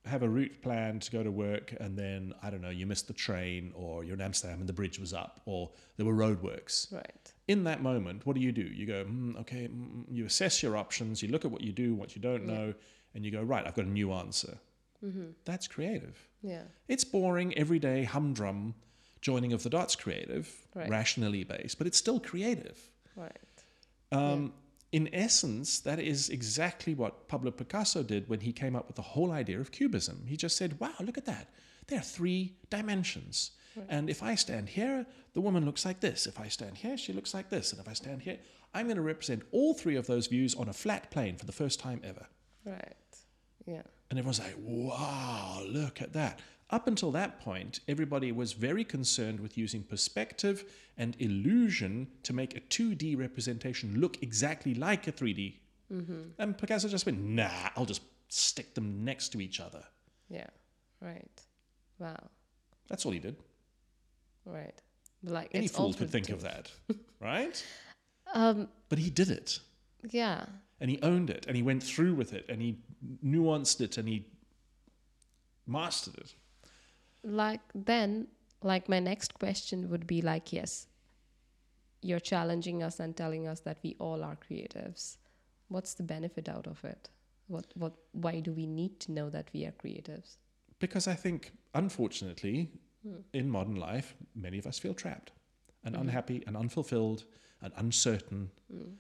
[0.06, 3.08] have a route plan to go to work and then, I don't know, you missed
[3.08, 6.92] the train or you're in Amsterdam and the bridge was up or there were roadworks.
[6.94, 7.34] Right.
[7.48, 8.62] in that moment, what do you do?
[8.62, 11.94] You go, mm, okay, mm, you assess your options, you look at what you do,
[11.96, 12.74] what you don't know,
[13.14, 14.58] and you go, right, I've got a new answer.
[15.46, 16.18] That's creative.
[16.42, 16.64] Yeah.
[16.88, 18.76] It's boring, everyday, humdrum
[19.22, 20.90] joining of the dots creative, Right.
[20.90, 22.80] rationally based, but it's still creative.
[23.16, 23.32] Right.
[24.12, 24.54] Um,
[24.92, 29.02] In essence, that is exactly what Pablo Picasso did when he came up with the
[29.04, 30.26] whole idea of cubism.
[30.26, 31.50] He just said, wow, look at that.
[31.88, 33.52] There are three dimensions.
[33.88, 36.26] And if I stand here, the woman looks like this.
[36.26, 37.72] If I stand here, she looks like this.
[37.72, 38.38] And if I stand here,
[38.74, 41.52] I'm going to represent all three of those views on a flat plane for the
[41.52, 42.28] first time ever.
[42.66, 42.96] Right.
[43.66, 43.84] Yeah.
[44.10, 46.40] And everyone's like, wow, look at that.
[46.72, 50.66] Up until that point, everybody was very concerned with using perspective
[50.98, 55.56] and illusion to make a 2D representation look exactly like a 3D.
[56.38, 59.84] And Picasso just went, nah, I'll just stick them next to each other.
[60.30, 60.46] Yeah.
[61.02, 61.42] Right.
[61.98, 62.30] Wow.
[62.88, 63.36] That's all he did.
[64.46, 64.74] Right.
[65.24, 66.72] Like Any it's fool could think of that,
[67.20, 67.64] right?
[68.32, 68.68] Um.
[68.90, 69.60] But he did it.
[70.12, 70.46] Yeah.
[70.80, 72.78] And he owned it and he went through with it and he
[73.26, 74.28] nuanced it and he
[75.66, 76.36] mastered it.
[77.24, 78.28] Like then,
[78.64, 80.88] like my next question would be like, yes,
[82.02, 85.18] you're challenging us and telling us that we all are creatives.
[85.68, 87.10] What's the benefit out of it?
[87.48, 90.38] What what why do we need to know that we are creatives?
[90.80, 92.70] Because I think, unfortunately,
[93.04, 93.18] hmm.
[93.34, 95.32] in modern life, many of us feel trapped
[95.84, 96.02] and hmm.
[96.02, 97.26] unhappy and unfulfilled
[97.62, 98.52] and uncertain.
[98.72, 98.94] Hmm.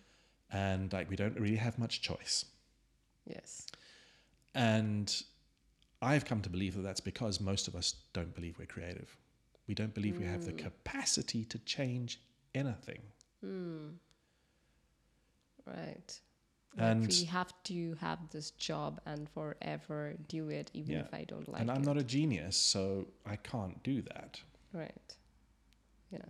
[0.51, 2.45] And like we don't really have much choice.
[3.25, 3.67] Yes.
[4.55, 5.23] And
[6.01, 9.15] I've come to believe that that's because most of us don't believe we're creative.
[9.67, 12.19] We don't believe we have the capacity to change
[12.55, 13.01] anything.
[15.65, 16.19] Right.
[16.77, 21.01] And- like we have to have this job and forever do it even Yeah.
[21.01, 21.61] if I don't like it.
[21.63, 21.85] and I'm it.
[21.85, 24.41] not a genius, so I can't do that.
[24.71, 25.17] right.
[26.11, 26.25] Yeah.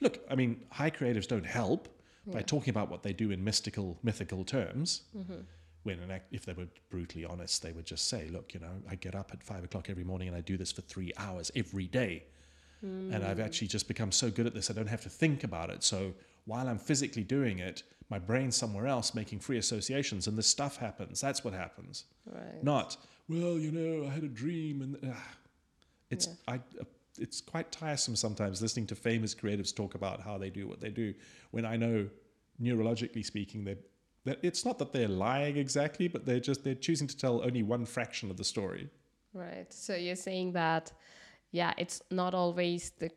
[0.00, 1.88] Look, I mean, high creatives don't help
[2.26, 5.02] by talking about what they do in mystical, mythical terms.
[5.16, 5.40] Mm-hmm.
[5.88, 8.82] When, in act, if they were brutally honest, they would just say, "Look, you know,
[8.90, 11.50] I get up at five o'clock every morning and I do this for three hours
[11.56, 12.24] every day,
[12.82, 13.26] and Mm.
[13.26, 15.82] I've actually just become so good at this I don't have to think about it.
[15.82, 16.12] So
[16.44, 20.76] while I'm physically doing it, my brain's somewhere else making free associations, and this stuff
[20.76, 21.20] happens.
[21.20, 22.04] That's what happens.
[22.26, 22.62] Right.
[22.62, 22.96] Not,
[23.28, 25.28] well, you know, I had a dream, and ah.
[26.10, 26.56] it's I.
[26.80, 26.84] Uh,
[27.20, 30.90] it's quite tiresome sometimes listening to famous creatives talk about how they do what they
[30.90, 31.12] do.
[31.50, 32.08] When I know,
[32.62, 33.84] neurologically speaking, they that
[34.42, 37.84] it's not that they're lying exactly, but they're just they're choosing to tell only one
[37.84, 38.88] fraction of the story.
[39.32, 39.72] Right.
[39.72, 40.92] So you're saying that,
[41.52, 43.10] yeah, it's not always the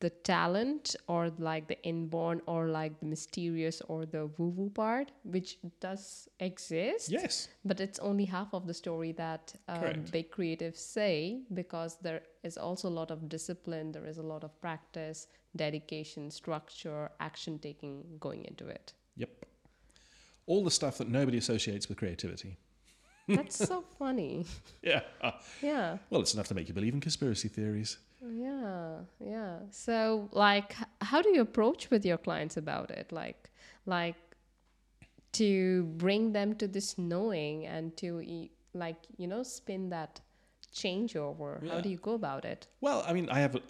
[0.00, 5.12] the talent or like the inborn or like the mysterious or the woo woo part,
[5.22, 7.10] which does exist.
[7.10, 7.48] Yes.
[7.64, 12.58] But it's only half of the story that um, big creatives say because there is
[12.58, 18.04] also a lot of discipline, there is a lot of practice, dedication, structure, action taking
[18.20, 18.92] going into it.
[19.16, 19.30] Yep.
[20.46, 22.56] All the stuff that nobody associates with creativity.
[23.28, 24.44] That's so funny.
[24.82, 25.00] Yeah.
[25.62, 25.98] Yeah.
[26.10, 27.96] Well, it's enough to make you believe in conspiracy theories.
[28.22, 29.58] Yeah, yeah.
[29.70, 33.12] So, like, how do you approach with your clients about it?
[33.12, 33.50] Like,
[33.86, 34.16] like
[35.32, 38.22] to bring them to this knowing and to,
[38.74, 40.20] like, you know, spin that
[40.74, 41.60] changeover.
[41.68, 41.80] How Yeah.
[41.82, 42.66] do you go about it?
[42.80, 43.60] Well, I mean, I have a,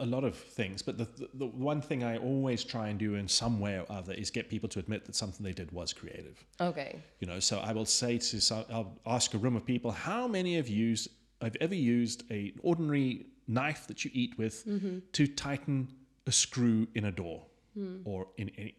[0.00, 3.14] a lot of things, but the, the, the one thing I always try and do
[3.16, 5.92] in some way or other is get people to admit that something they did was
[5.92, 6.44] creative.
[6.60, 7.00] Okay.
[7.20, 10.28] You know, so I will say to some, I'll ask a room of people, how
[10.28, 10.96] many of you
[11.42, 14.98] have ever used a ordinary knife that you eat with mm-hmm.
[15.12, 15.88] to tighten
[16.26, 17.98] a screw in a door hmm.
[18.04, 18.74] or in any,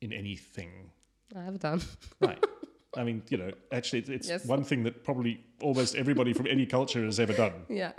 [0.00, 0.90] in anything?
[1.36, 1.82] I have done.
[2.20, 2.44] Right.
[2.96, 4.46] I mean, you know, actually, it's, it's Yes.
[4.46, 7.52] one thing that probably almost everybody from any culture has ever done.
[7.68, 7.92] yeah.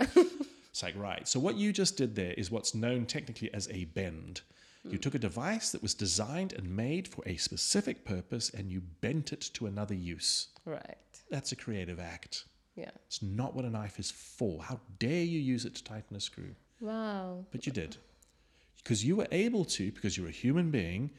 [0.76, 1.26] It's like, right.
[1.26, 4.42] So what you just did there is what's known technically as a bend.
[4.84, 4.96] You hmm.
[4.98, 9.32] took a device that was designed and made for a specific purpose and you bent
[9.32, 10.48] it to another use.
[10.66, 10.98] right.
[11.30, 12.44] That's a creative act.
[12.74, 12.90] Yeah.
[13.06, 14.62] It's not what a knife is for.
[14.62, 16.54] How dare you use it to tighten a screw?
[16.80, 17.46] Wow.
[17.50, 17.96] But you did.
[18.76, 21.10] Because you were able to, because you're a human being,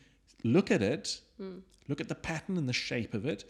[0.44, 1.62] look at it, hmm.
[1.88, 3.44] look at the pattern and the shape of it,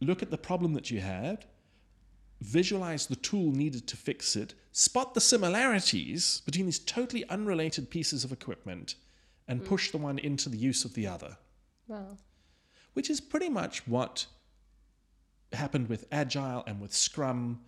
[0.00, 1.44] look at the problem that you had,
[2.42, 8.24] visualize the tool needed to fix it, spot the similarities between these totally unrelated pieces
[8.24, 8.94] of equipment,
[9.48, 9.64] and mm.
[9.66, 11.36] push the one into the use of the other,
[11.88, 12.16] Wow.
[12.94, 14.26] which is pretty much what
[15.52, 17.60] happened with Agile and with Scrum.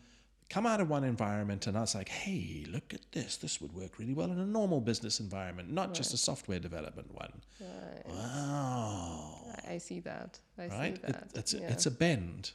[0.50, 3.36] Come out of one environment, and I was like, hey, look at this.
[3.38, 7.12] This would work really well in a normal business environment, not just a software development
[7.12, 7.32] one.
[7.60, 8.06] Right.
[8.06, 9.56] Wow.
[9.66, 10.38] I- see that.
[10.58, 10.96] I Right?
[10.96, 11.30] see It- that.
[11.34, 12.52] it's, a, it's a bend.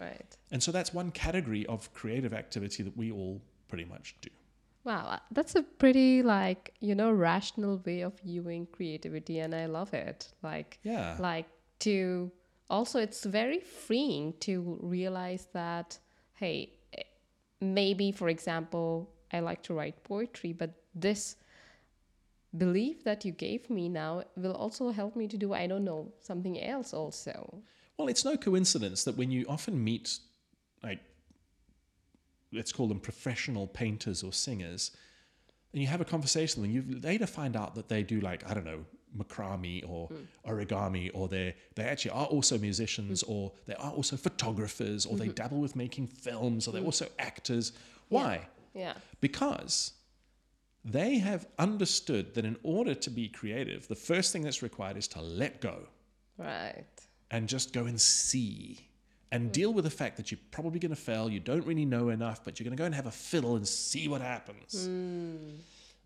[0.00, 0.36] Right.
[0.50, 4.30] And so that's one category of creative activity that we all pretty much do.
[4.84, 9.66] Wow, uh, that's a pretty like you know rational way of viewing creativity, and I
[9.66, 10.32] love it.
[10.42, 11.16] Like, Yeah.
[11.18, 11.46] like
[11.80, 12.30] to
[12.68, 15.98] also it's very freeing to realize that
[16.34, 16.74] hey,
[17.60, 21.36] maybe for example, I like to write poetry, but this
[22.56, 26.12] belief that you gave me now will also help me to do I don't know
[26.20, 27.62] something else also.
[27.96, 30.18] Well, it's no coincidence that when you often meet,
[30.82, 31.00] like,
[32.52, 34.90] let's call them professional painters or singers,
[35.72, 38.48] and you have a conversation with them, you later find out that they do, like,
[38.48, 38.84] I don't know,
[39.16, 40.50] macrame or hmm.
[40.50, 43.32] origami, or they they actually are also musicians, hmm.
[43.32, 45.34] or they are also photographers, or they mm-hmm.
[45.34, 46.86] dabble with making films, or they're hmm.
[46.86, 47.72] also actors.
[48.08, 48.46] Why?
[48.74, 48.94] Yeah.
[49.20, 49.92] Because
[50.84, 55.08] they have understood that in order to be creative, the first thing that's required is
[55.08, 55.86] to let go
[56.38, 56.84] Right.
[57.34, 58.78] And just go and see
[59.32, 61.28] and deal with the fact that you're probably going to fail.
[61.28, 63.66] You don't really know enough, but you're going to go and have a fiddle and
[63.66, 64.86] see what happens.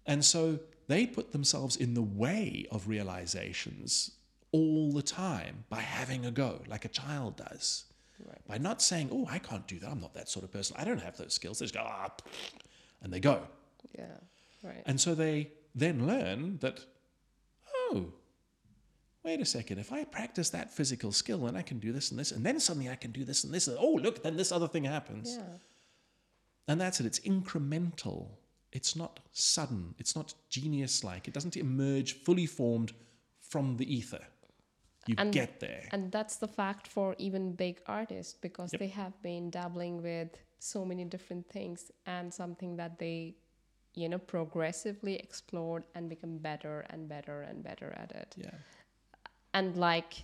[0.07, 4.13] And so they put themselves in the way of realizations
[4.53, 7.85] all the time by having a go, like a child does.
[8.27, 8.49] Right.
[8.49, 9.91] By not saying, oh, I can't do that.
[9.91, 10.77] I'm not that sort of person.
[10.79, 11.59] I don't have those skills.
[11.59, 12.09] They just go, ah,
[13.03, 13.43] and they go.
[13.99, 14.07] Yeah.
[14.63, 14.83] Right.
[14.87, 16.81] And so they then learn that,
[17.77, 18.07] oh,
[19.29, 22.19] wait a second, if I practice that physical skill, then I can do this and
[22.21, 23.69] this, and then suddenly I can do this and this.
[23.69, 25.29] And, oh, look, then this other thing happens.
[25.37, 25.55] Yeah.
[26.69, 27.07] And that's it.
[27.11, 28.21] It's incremental.
[28.79, 29.95] It's not sudden.
[29.99, 31.23] It's not genius like.
[31.29, 32.91] It doesn't emerge fully formed
[33.53, 34.25] from the ether.
[35.07, 35.85] You And- get there.
[35.95, 38.81] And that's the fact for even big artists because Yep.
[38.81, 40.31] they have been dabbling with
[40.73, 43.19] so many different things and something that they,
[44.01, 48.31] you know, progressively explored and become better and better and better at it.
[48.47, 48.59] yeah.
[49.55, 50.15] And like,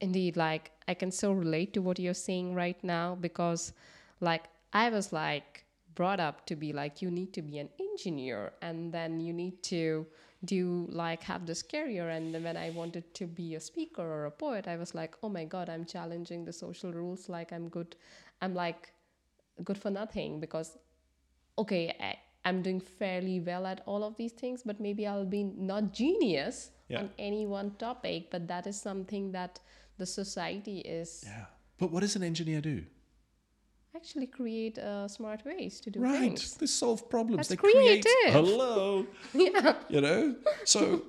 [0.00, 3.72] indeed, like, I can so relate to what you're saying right now because,
[4.20, 8.52] like, I was like brought up to be like, you need to be an engineer
[8.62, 10.06] and then you need to
[10.44, 12.08] do like have this career.
[12.10, 15.14] And then when I wanted to be a speaker or a poet, I was like,
[15.22, 17.28] oh my God, I'm challenging the social rules.
[17.28, 17.96] Like, I'm good.
[18.42, 18.92] I'm like
[19.62, 20.76] good for nothing because,
[21.56, 25.44] okay, I, I'm doing fairly well at all of these things, but maybe I'll be
[25.44, 27.00] not genius Yeah.
[27.00, 29.60] on any one topic, but that is something that
[29.98, 31.46] the society is Yeah.
[31.78, 32.84] But what does an engineer do?
[33.96, 36.02] actually create uh, smart ways to do it.
[36.02, 36.18] Right.
[36.20, 36.54] things.
[36.56, 37.36] They solve problems.
[37.36, 38.04] That's they create.
[38.04, 38.32] creative.
[38.32, 39.06] Hello.
[39.32, 39.74] yeah.
[39.88, 41.02] you know so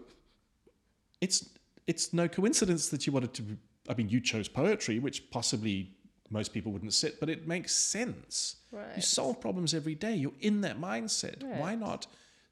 [1.21, 1.49] it's
[1.87, 3.43] it's no coincidence that you wanted to
[3.89, 5.91] i mean you chose poetry which possibly
[6.29, 8.95] most people wouldn't sit but it makes sense Right.
[8.97, 12.07] you solve problems every day you're in that mindset why not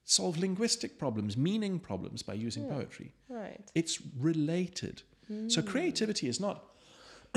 [0.06, 3.14] solve linguistic problems, meaning problems by using poetry.
[3.30, 3.72] Right.
[3.76, 5.02] It's related.
[5.48, 6.66] So creativity is not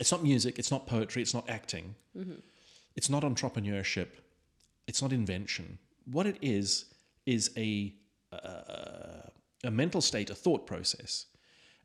[0.00, 1.94] it's not music, it's not poetry, it's not acting.
[2.94, 4.08] It's not entrepreneurship.
[4.86, 5.78] It's not invention.
[6.04, 6.86] What it is
[7.26, 7.94] is a
[8.32, 9.28] uh,
[9.64, 11.26] a mental state, a thought process.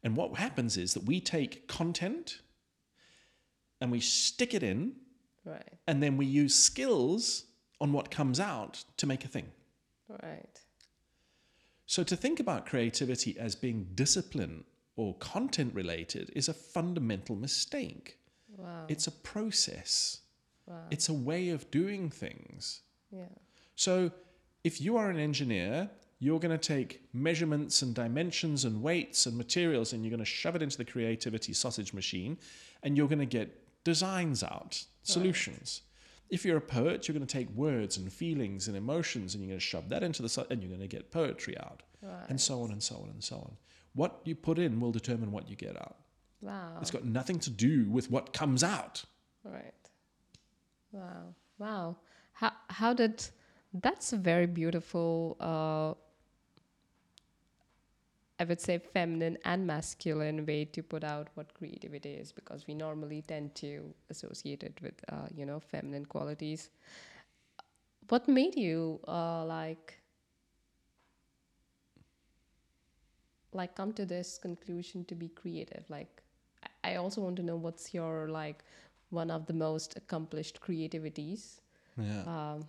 [0.04, 2.42] And what happens is that we take content
[3.82, 4.94] and we stick it in
[5.44, 5.74] Right.
[5.88, 7.46] and then we use skills
[7.82, 9.52] on what comes out to make a thing.
[10.08, 10.60] Right.
[11.86, 14.64] So to think about creativity as being discipline
[14.96, 18.18] or content related is a fundamental mistake.
[18.58, 18.86] Wow.
[18.88, 20.22] It's a process.
[20.66, 20.78] wow.
[20.90, 22.82] It's a way of doing things.
[23.12, 23.26] yeah.
[23.76, 24.12] So
[24.64, 29.38] if you are an engineer, you're going to take measurements and dimensions and weights and
[29.38, 32.38] materials and you're going to shove it into the creativity sausage machine
[32.82, 35.82] and you're going to get designs out, solutions.
[36.30, 39.50] If you're a poet, you're going to take words and feelings and emotions and you're
[39.50, 41.84] going to shove that into the and you're going to get poetry out.
[42.02, 42.30] Right.
[42.30, 43.58] And so on and so on and so on.
[43.94, 45.98] What you put in will determine what you get out.
[46.42, 46.78] Wow.
[46.82, 49.04] It's got nothing to do with what comes out.
[49.44, 49.74] Right.
[50.92, 51.36] Wow.
[51.58, 51.98] Wow.
[52.34, 53.26] How how did
[53.74, 55.94] that's a very beautiful uh
[58.40, 62.74] I would say feminine and masculine way to put out what creativity is because we
[62.74, 66.70] normally tend to associate it with uh, you know feminine qualities.
[68.10, 69.98] What made you uh, like
[73.54, 75.84] like come to this conclusion to be creative?
[75.90, 76.22] Like
[76.64, 78.64] I- I also want to know what's your like
[79.10, 81.62] one of the most accomplished creativities.
[81.98, 82.24] Yeah.
[82.28, 82.68] Um,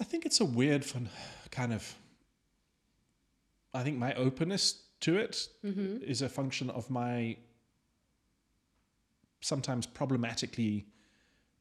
[0.00, 1.08] I think it's a weird fun
[1.50, 1.94] kind of.
[3.76, 7.36] I think my openness to it is a function of my
[9.40, 10.86] sometimes problematically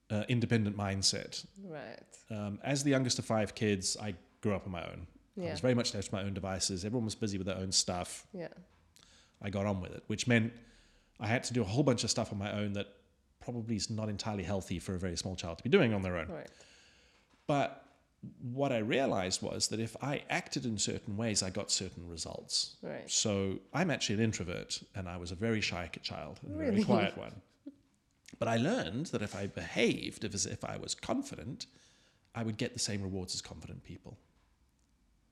[0.10, 1.46] uh, independent mindset.
[1.64, 2.00] right.
[2.32, 5.08] Um, as the youngest of five kids, I grew up on my own.
[5.38, 5.52] I Yeah.
[5.52, 6.86] was very much left to my own devices.
[6.86, 8.26] Everyone was busy with their own stuff.
[8.34, 8.48] Yeah.
[9.42, 10.54] I got on with it, which meant
[11.20, 12.88] I had to do a whole bunch of stuff on my own that
[13.42, 16.18] probably is not entirely healthy for a very small child to be doing on their
[16.18, 16.30] own.
[16.30, 16.50] Right.
[17.48, 17.85] But
[18.42, 22.76] what I realized was that if I acted in certain ways, I got certain results.
[22.82, 23.10] Right.
[23.10, 26.72] So I'm actually an introvert, and I was a very shy child and a Really?
[26.72, 27.42] very quiet one.
[28.40, 31.68] But I learned that if I behaved as if I was confident,
[32.34, 34.18] I would get the same rewards as confident people.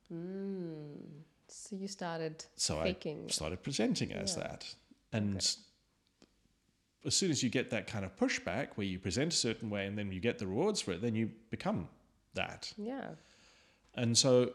[0.08, 0.96] Hmm.
[1.48, 3.26] So you started So faking.
[3.28, 4.44] I started presenting as Yeah.
[4.44, 4.76] that.
[5.12, 5.36] And
[7.06, 9.86] as soon as you get that kind of pushback where you present a certain way
[9.86, 11.90] and then you get the rewards for it, then you become
[12.36, 12.74] that.
[12.78, 13.10] Yeah.
[13.96, 14.54] And so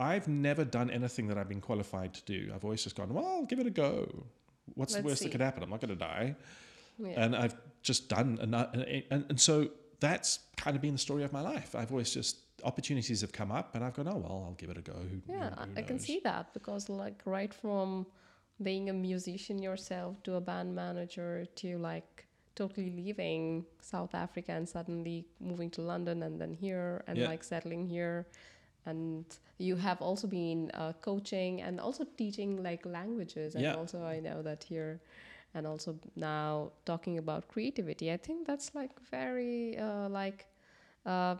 [0.00, 2.50] I've never done anything that I've been qualified to do.
[2.54, 4.24] I've always just gone, well, I'll give it a go.
[4.74, 5.24] What's Let's the worst see.
[5.26, 5.62] that could happen?
[5.62, 6.34] I'm not going to die.
[6.98, 7.24] Yeah.
[7.24, 8.54] And I've just done, and,
[9.10, 9.68] and, and so
[10.00, 11.74] that's kind of been the story of my life.
[11.74, 14.78] I've always just, opportunities have come up and I've gone, oh, well, I'll give it
[14.78, 14.92] a go.
[14.94, 18.06] Who, Yeah, who- I can see that because, like, right from
[18.62, 24.68] being a musician yourself to a band manager to like totally leaving South Africa and
[24.68, 27.28] suddenly moving to London and then here and Yeah.
[27.28, 28.26] like settling here.
[28.84, 29.24] And
[29.58, 33.54] you have also been uh, coaching and also teaching like languages.
[33.54, 33.76] And Yeah.
[33.76, 35.00] also, I know that here,
[35.54, 38.10] and also now talking about creativity.
[38.12, 40.46] I think that's like very, uh, like,
[41.06, 41.36] uh,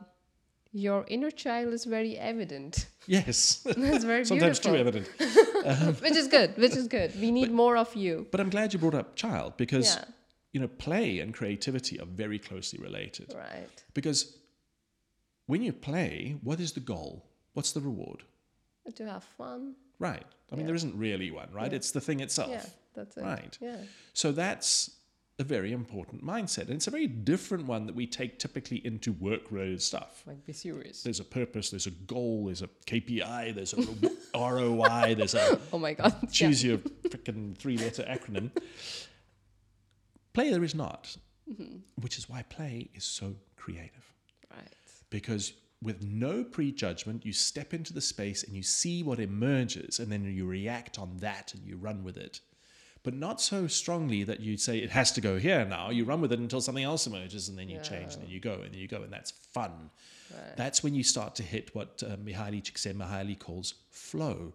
[0.72, 2.86] your inner child is very evident.
[3.06, 3.62] Yes.
[3.76, 5.06] That's very Sometimes too evident.
[6.00, 8.78] which is good which is good we need more of you But I'm glad you
[8.78, 10.04] brought up child because, Yeah.
[10.52, 13.32] You know, play and creativity are very closely related.
[13.34, 14.36] right Because
[15.46, 17.24] when you play, what is the goal?
[17.54, 18.22] What's the reward?
[18.96, 20.24] to have fun Right.
[20.50, 20.66] I mean, Yeah.
[20.66, 21.70] there isn't really one, right?
[21.70, 21.76] Yeah.
[21.76, 22.50] It's the thing itself.
[22.50, 23.56] yeah that's it Right.
[23.60, 23.76] yeah
[24.12, 24.90] So that's
[25.38, 26.62] a very important mindset.
[26.62, 30.22] And it's a very different one that we take typically into work related stuff.
[30.26, 33.82] like be serious There's a purpose, there's a goal, there's a KPI, there's a
[34.38, 36.28] ROI, there's a oh my god yeah.
[36.30, 36.78] choose your
[37.08, 38.50] freaking three letter acronym.
[40.32, 41.16] Play there is not,
[42.00, 44.12] which is why play is so creative.
[44.50, 44.68] right
[45.10, 45.52] Because
[45.82, 50.24] with no prejudgment, you step into the space and you see what emerges, and then
[50.24, 52.40] you react on that and you run with it.
[53.02, 55.90] But not so strongly that you say it has to go here now.
[55.90, 58.38] You run with it until something else emerges, and then you change, and then you
[58.38, 59.90] go, and then you go, and that's fun.
[60.32, 60.56] Right.
[60.56, 64.54] That's when you start to hit what uh, Mihaly Csikszentmihalyi calls flow,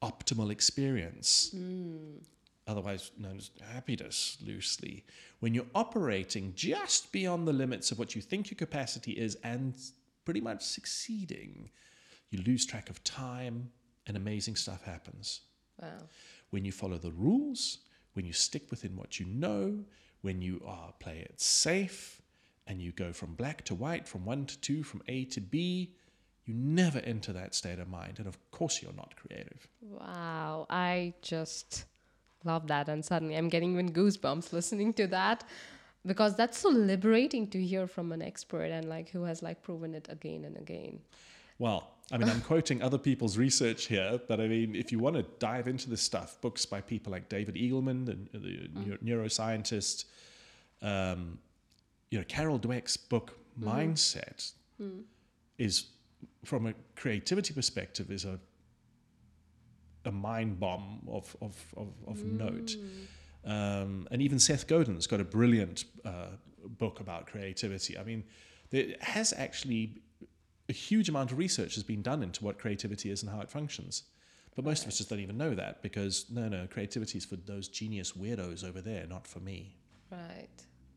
[0.00, 1.52] optimal experience
[2.66, 5.04] otherwise known as happiness loosely,
[5.40, 9.74] when you're operating just beyond the limits of what you think your capacity is and
[10.24, 11.70] pretty much succeeding,
[12.30, 13.70] you lose track of time
[14.06, 15.40] and amazing stuff happens.
[15.80, 16.08] wow
[16.50, 17.78] When you follow the rules,
[18.14, 19.84] when you stick within what you know,
[20.20, 22.22] when you are play it safe
[22.66, 25.94] and you go from black to white, from one to two, from A to B,
[26.44, 28.18] you never enter that state of mind.
[28.18, 29.66] And of course, you're not creative.
[29.80, 31.84] Wow, I just
[32.44, 32.88] love that.
[32.88, 35.44] And suddenly I'm getting even goosebumps listening to that
[36.06, 39.94] because that's so liberating to hear from an expert and like who has like proven
[39.94, 41.00] it again and again.
[41.58, 45.16] Well, I mean, I'm quoting other people's research here, but I mean, if you want
[45.16, 49.02] to dive into this stuff, books by people like David Eagleman, the, the mm.
[49.02, 50.06] neuroscientist,
[50.82, 51.38] um,
[52.10, 53.64] you know, Carol Dweck's book mm.
[53.64, 55.02] Mindset mm.
[55.58, 55.86] is,
[56.44, 58.40] from a creativity perspective, is a
[60.04, 62.38] a mind bomb of of of, of mm.
[62.38, 62.76] note.
[63.44, 66.28] Um, and even Seth Godin's got a brilliant uh,
[66.64, 67.98] book about creativity.
[67.98, 68.22] I mean,
[68.70, 70.00] there has actually
[70.68, 73.50] a huge amount of research has been done into what creativity is and how it
[73.50, 74.04] functions.
[74.54, 74.86] But most right.
[74.86, 78.12] of us just don't even know that because no, no, creativity is for those genius
[78.12, 79.76] weirdos over there, not for me.
[80.10, 80.48] Right.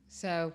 [0.10, 0.54] So,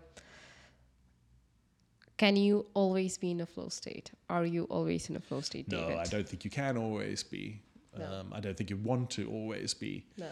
[2.18, 4.10] can you always be in a flow state?
[4.28, 5.68] Are you always in a flow state?
[5.68, 5.88] David?
[5.88, 5.98] No?
[5.98, 7.62] I don't think you can always be.
[7.98, 8.04] No.
[8.04, 10.04] Um, I don't think you want to always be.
[10.16, 10.30] No.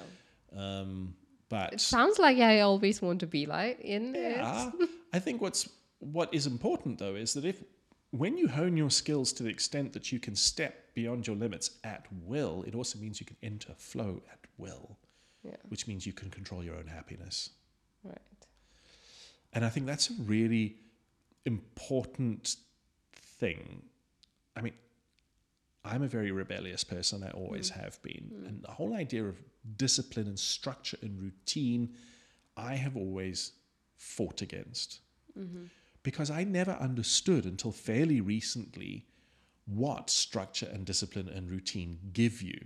[0.56, 1.14] Um,
[1.48, 4.88] but it sounds like I always want to be like in yeah, it.
[5.12, 7.62] I think what's what is important though is that if
[8.11, 11.72] when you hone your skills to the extent that you can step beyond your limits
[11.84, 14.96] at will, it also means you can enter flow at will,
[15.44, 15.56] yeah.
[15.68, 17.50] which means you can control your own happiness.
[18.02, 18.18] Right.
[19.52, 20.76] And I think that's a really
[21.44, 22.56] important
[23.14, 23.82] thing.
[24.56, 24.74] I mean,
[25.85, 27.83] I'm a very rebellious person, I always mm.
[27.83, 28.31] have been.
[28.35, 28.49] Mm.
[28.49, 29.41] And the whole idea of
[29.76, 31.95] discipline and structure and routine,
[32.57, 33.53] I have always
[33.97, 35.01] fought against.
[35.39, 35.64] Mm-hmm
[36.03, 39.05] because I never understood until fairly recently
[39.66, 42.59] what structure and discipline and routine give you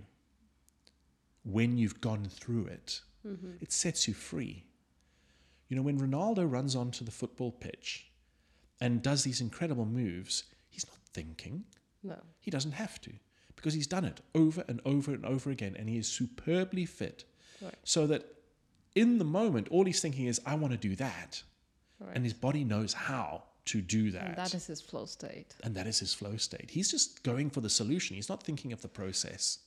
[1.43, 3.01] when you've gone through it.
[3.27, 3.55] Mm-hmm.
[3.59, 4.63] It sets you free.
[5.67, 8.11] You know, when Ronaldo runs onto the football pitch
[8.79, 11.65] and does these incredible moves, he's not thinking.
[12.03, 12.17] No.
[12.39, 13.11] He doesn't have to
[13.55, 17.23] because he's done it over and over and over again and he is superbly fit.
[17.61, 17.75] Right.
[17.83, 18.25] So that
[18.95, 21.41] in the moment, all he's thinking is, I want to do that.
[21.99, 22.15] Right.
[22.15, 24.27] And his body knows how to do that.
[24.27, 25.55] And that is his flow state.
[25.63, 26.69] And that is his flow state.
[26.69, 28.15] He's just going for the solution.
[28.15, 29.59] He's not thinking of the process.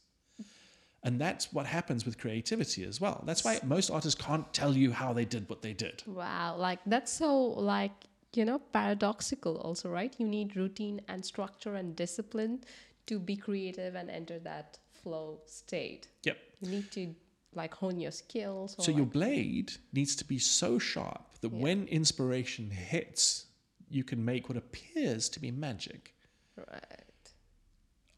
[1.03, 3.23] And that's what happens with creativity as well.
[3.25, 6.03] That's why most artists can't tell you how they did what they did.
[6.05, 7.93] Wow, like that's so like
[8.37, 10.15] you know paradoxical also, right?
[10.19, 12.65] You need routine and structure and discipline
[13.07, 16.09] to be creative and enter that flow state.
[16.25, 16.39] Yep.
[16.61, 17.15] You need to
[17.55, 18.77] like hone your skills.
[18.79, 21.59] so like your blade needs to be so sharp that Yeah.
[21.63, 23.47] when inspiration hits,
[23.89, 26.15] you can make what appears to be magic.
[26.57, 27.03] right.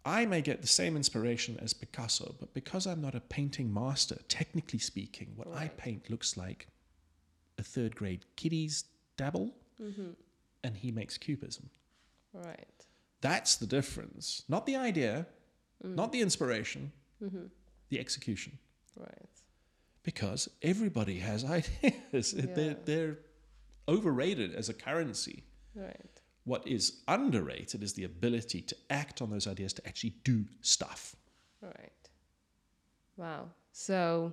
[0.04, 4.16] I may get the same inspiration as Picasso, but because I'm not a painting master,
[4.28, 6.68] technically speaking, what I paint looks like
[7.58, 8.84] a third grade kiddie's
[9.16, 10.10] dabble, Mm-hmm.
[10.64, 11.70] and he makes cubism.
[12.32, 12.86] Right.
[13.20, 14.42] That's the difference.
[14.48, 15.26] Not the idea,
[15.84, 15.94] Mm.
[15.94, 16.90] not the inspiration,
[17.22, 17.46] Mm-hmm.
[17.90, 18.58] the execution.
[18.96, 19.28] Right.
[20.02, 22.32] Because everybody has ideas.
[22.32, 23.18] They're, they're
[23.88, 25.44] overrated as a currency.
[25.76, 26.20] Right.
[26.44, 31.14] What is underrated is the ability to act on those ideas to actually do stuff.
[31.60, 31.92] Right.
[33.16, 33.50] Wow.
[33.72, 34.32] So,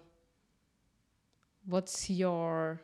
[1.66, 2.82] what's your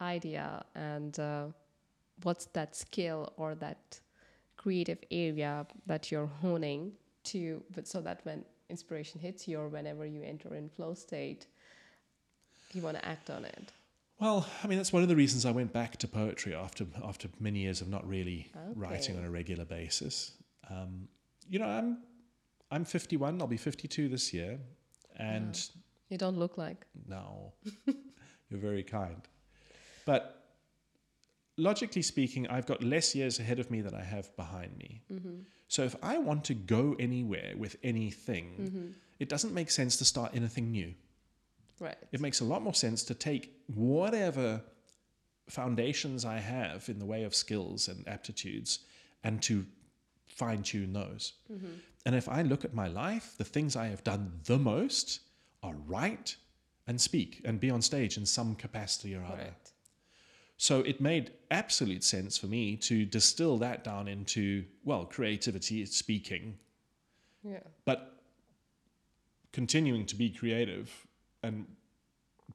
[0.00, 1.46] idea and uh,
[2.22, 4.00] what's that skill or that
[4.56, 6.92] creative area that you're honing
[7.24, 11.46] to, but so that when inspiration hits you or whenever you enter in flow state,
[12.72, 13.72] you want to act on it?
[14.20, 17.28] Well, I mean, that's one of the reasons I went back to poetry after after
[17.40, 20.32] many years of not really writing on a regular basis.
[20.70, 21.08] Um,
[21.48, 21.98] you know, I'm
[22.70, 23.40] I'm 51.
[23.40, 24.58] I'll be 52 this year,
[25.18, 25.60] and
[26.08, 26.86] You don't look like.
[27.08, 27.52] no,
[28.48, 29.20] you're very kind.
[30.04, 30.44] But
[31.56, 35.02] logically speaking, I've got less years ahead of me than I have behind me.
[35.12, 35.36] Mm-hmm.
[35.68, 38.86] So if I want to go anywhere with anything, Mm-hmm.
[39.18, 40.94] it doesn't make sense to start anything new.
[41.80, 41.96] Right.
[42.12, 44.62] It makes a lot more sense to take whatever
[45.48, 48.80] foundations I have in the way of skills and aptitudes
[49.22, 49.66] and to
[50.28, 51.34] fine tune those.
[51.52, 51.66] Mm-hmm.
[52.06, 55.20] And if I look at my life, the things I have done the most
[55.62, 56.36] are write
[56.86, 59.36] and speak and be on stage in some capacity or other.
[59.36, 59.63] Right.
[60.56, 66.58] So it made absolute sense for me to distill that down into, well, creativity, speaking,
[67.42, 67.60] Yeah.
[67.84, 68.22] but
[69.52, 71.06] continuing to be creative.
[71.42, 71.66] And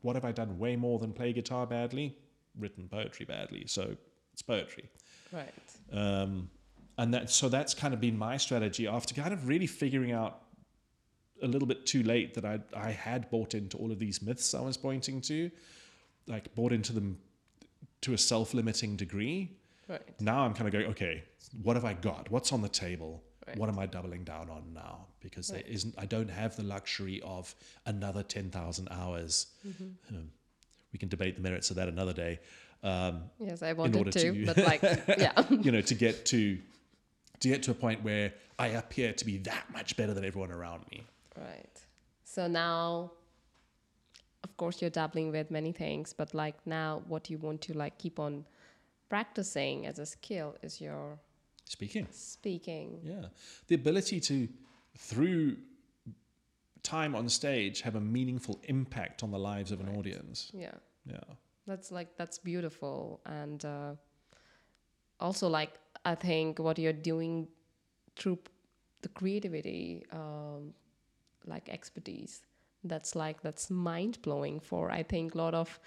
[0.02, 2.16] what have I done way more than play guitar badly?
[2.58, 3.66] Written poetry badly.
[3.68, 3.96] So
[4.34, 4.90] it's poetry.
[5.32, 5.54] Right.
[5.92, 6.50] Um,
[6.98, 10.42] and that so that's kind of been my strategy after kind of really figuring out
[11.42, 14.54] a little bit too late that I I had bought into all of these myths
[14.54, 15.50] I was pointing to,
[16.28, 17.18] like bought into them
[18.02, 19.58] to a self-limiting degree.
[19.88, 20.02] Right.
[20.22, 21.24] Now I'm kind of going, okay,
[21.64, 22.30] what have I got?
[22.32, 23.24] What's on the table?
[23.48, 23.58] Right.
[23.58, 25.08] What am I doubling down on now?
[25.20, 25.64] Because Right.
[25.64, 29.48] there isn't, I don't have the luxury of another 10,000 hours.
[29.68, 30.16] Mm-hmm.
[30.16, 30.32] Um,
[30.94, 32.40] we can debate the merits of that another day.
[32.84, 34.82] Um, Yes, I wanted to, to, but like,
[35.18, 35.34] yeah.
[35.50, 36.60] you know, to get to,
[37.40, 40.52] to get to a point where I appear to be that much better than everyone
[40.52, 41.06] around me.
[41.36, 41.82] Right.
[42.24, 43.12] So now,
[44.62, 48.20] course, you're dabbling with many things, but like now, what you want to like keep
[48.20, 48.46] on
[49.10, 51.18] practicing as a skill is your
[51.66, 52.08] Speaking.
[52.12, 53.00] speaking.
[53.04, 53.26] Yeah.
[53.68, 54.48] The ability to,
[55.10, 55.58] through
[56.84, 59.98] time on stage, have a meaningful impact on the lives of an Right.
[60.00, 60.52] audience.
[60.54, 60.78] Yeah.
[61.06, 61.28] Yeah.
[61.68, 63.94] That's like that's beautiful, and uh,
[65.20, 65.74] also like
[66.06, 67.48] I think what you're doing
[68.16, 68.40] through
[69.02, 70.74] the creativity, um,
[71.46, 72.42] like expertise,
[72.84, 75.80] that's like that's mind blowing for I think a lot of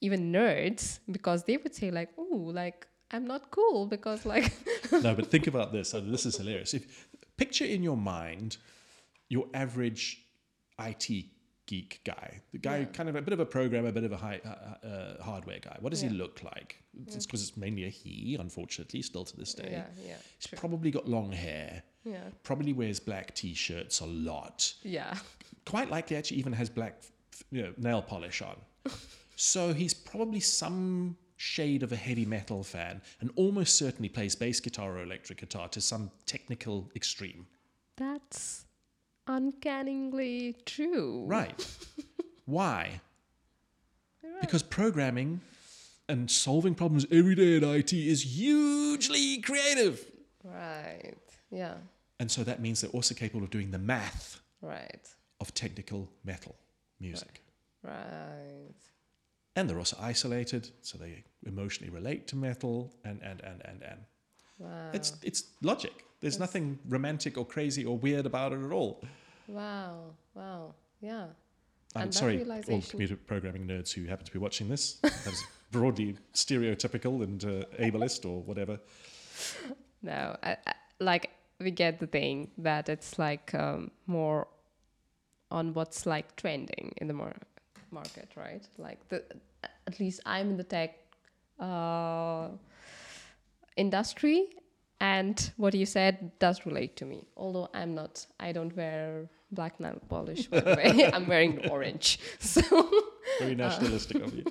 [0.00, 4.52] even nerds because they would say like, oh, like I'm not cool because like
[4.92, 5.90] no, but think about this.
[5.90, 6.74] So this is hilarious.
[6.74, 8.56] If picture in your mind
[9.28, 10.20] your average
[10.78, 11.08] IT
[11.66, 12.84] geek guy, the guy Yeah.
[12.86, 15.60] kind of a bit of a programmer, a bit of a high, uh, uh, hardware
[15.60, 15.76] guy.
[15.80, 16.82] What does he look like?
[17.06, 19.68] It's because it's mainly a he, unfortunately, still to this day.
[19.70, 20.58] yeah, yeah, He's true.
[20.58, 21.82] probably got long hair.
[22.04, 24.72] Yeah, Probably wears black t-shirts a lot.
[24.82, 25.14] yeah,
[25.66, 27.00] Quite likely, actually, even has black,
[27.50, 28.56] you know, nail polish on.
[29.36, 34.60] so he's probably some shade of a heavy metal fan, and almost certainly plays bass
[34.60, 37.46] guitar or electric guitar to some technical extreme.
[37.96, 38.64] that's
[39.26, 41.24] uncannily true.
[41.26, 41.66] Right.
[42.44, 43.00] Why?
[44.22, 44.40] Right.
[44.40, 45.40] Because programming
[46.08, 50.04] and solving problems every day in IT is hugely creative.
[50.42, 51.14] Right.
[51.50, 51.74] Yeah.
[52.20, 55.06] And so that means they're also capable of doing the math Right.
[55.40, 56.54] of technical metal
[57.00, 57.42] music.
[57.82, 58.74] Right.
[59.56, 64.00] And they're also isolated, so they emotionally relate to metal and and and and and.
[64.58, 64.90] Wow.
[64.92, 65.92] It's it's logic.
[66.20, 69.02] There's nothing romantic or crazy or weird about it at all.
[69.46, 70.14] wow.
[70.34, 70.74] Wow.
[71.00, 71.26] Yeah.
[71.96, 74.94] I'm And that sorry, all computer programming nerds who happen to be watching this.
[75.02, 78.80] That's broadly stereotypical and uh, ableist or whatever.
[80.02, 80.36] No.
[80.42, 84.48] I, I, like we get the thing that it's like um, more
[85.50, 87.36] on what's like trending in the mar-
[87.90, 88.66] market, right?
[88.78, 89.22] Like the
[89.86, 90.96] at least I'm in the tech
[91.60, 92.48] uh,
[93.76, 94.48] industry,
[95.00, 97.26] and what you said does relate to me.
[97.36, 100.46] Although I'm not, I don't wear black nail polish.
[100.46, 102.18] By the way, I'm wearing orange.
[102.40, 102.62] So
[103.38, 104.44] Very nationalistic of you.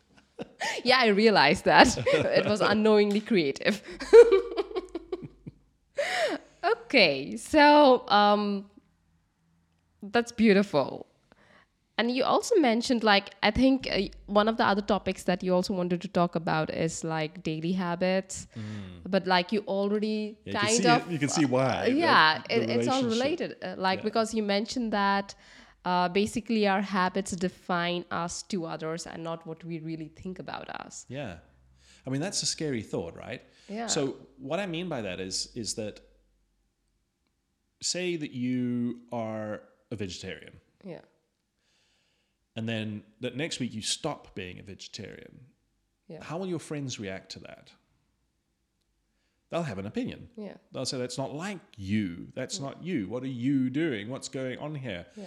[0.84, 3.82] yeah, I realized that it was unknowingly creative.
[6.90, 8.66] Okay, so um,
[10.02, 11.06] that's beautiful.
[11.98, 15.54] And you also mentioned, like, I think uh, one of the other topics that you
[15.54, 18.46] also wanted to talk about is like daily habits.
[19.06, 20.52] But like you already Mm.
[20.52, 23.02] Yeah, kind see of it- you can see why, uh, yeah, The it, it's all
[23.04, 23.56] related.
[23.62, 24.04] Uh, like Yeah.
[24.04, 25.34] because you mentioned that
[25.84, 30.68] uh, basically our habits define us to others and not what we really think about
[30.86, 31.04] us.
[31.08, 31.36] Yeah.
[32.06, 33.42] I mean, that's a scary thought, right?
[33.68, 33.86] Yeah.
[33.88, 36.00] So, what I mean by that is, is that
[37.80, 41.00] say that you are a vegetarian, Yeah.
[42.56, 45.40] and then that next week you stop being a vegetarian.
[46.08, 46.22] Yeah.
[46.22, 47.70] How will your friends react to that?
[49.50, 50.28] They'll have an opinion.
[50.36, 50.54] Yeah.
[50.72, 52.28] They'll say, That's not like you.
[52.34, 53.08] That's not you.
[53.08, 54.08] What are you doing?
[54.08, 55.06] What's going on here?
[55.16, 55.26] Yeah.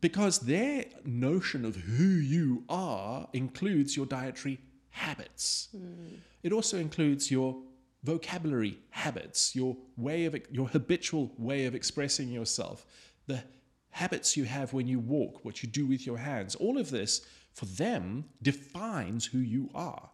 [0.00, 4.60] Because their notion of who you are includes your dietary
[4.90, 5.68] habits.
[5.76, 6.18] Mm.
[6.42, 7.56] It also includes your
[8.02, 12.86] vocabulary habits, your way of your habitual way of expressing yourself,
[13.26, 13.42] the
[13.90, 16.54] habits you have when you walk, what you do with your hands.
[16.56, 20.08] All of this for them defines who you are.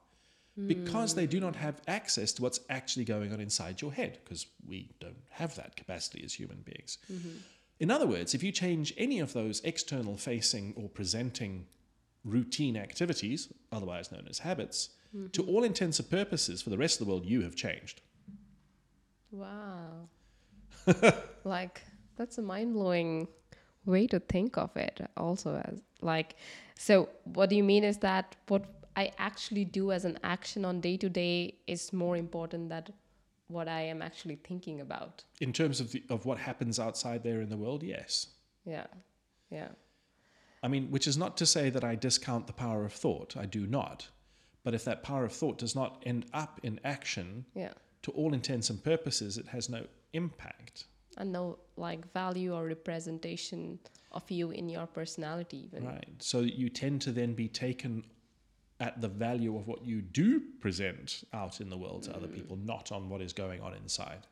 [0.66, 1.62] Because they do not hmm.
[1.62, 5.76] have access to what's actually going on inside your head, because we don't have that
[5.76, 6.98] capacity as human beings.
[7.12, 7.36] Mm-hmm.
[7.78, 11.66] In other words, if you change any of those external facing or presenting
[12.24, 14.90] routine activities, otherwise known as habits,
[15.32, 18.00] to all intents and purposes, for the rest of the world, you have changed.
[19.30, 20.08] Wow.
[21.44, 21.82] like
[22.16, 23.28] that's a mind blowing
[23.84, 26.36] way to think of it also as like
[26.74, 28.64] so what do you mean is that what
[28.96, 32.84] I actually do as an action on day to day is more important than
[33.46, 35.24] what I am actually thinking about.
[35.40, 38.26] In terms of, the, of what happens outside there in the world, yes.
[38.64, 38.86] Yeah.
[39.50, 39.68] Yeah.
[40.62, 43.36] I mean, which is not to say that I discount the power of thought.
[43.36, 44.08] I do not.
[44.64, 47.72] But if that power of thought does not end up in action, Yeah.
[48.02, 50.86] to all intents and purposes, it has no impact.
[51.16, 53.78] And no like value or representation
[54.12, 55.84] of you in your personality even.
[55.84, 56.08] Right.
[56.18, 58.04] So you tend to then be taken
[58.80, 62.56] at the value of what you do present out in the world to other people,
[62.56, 64.26] not on what is going on inside.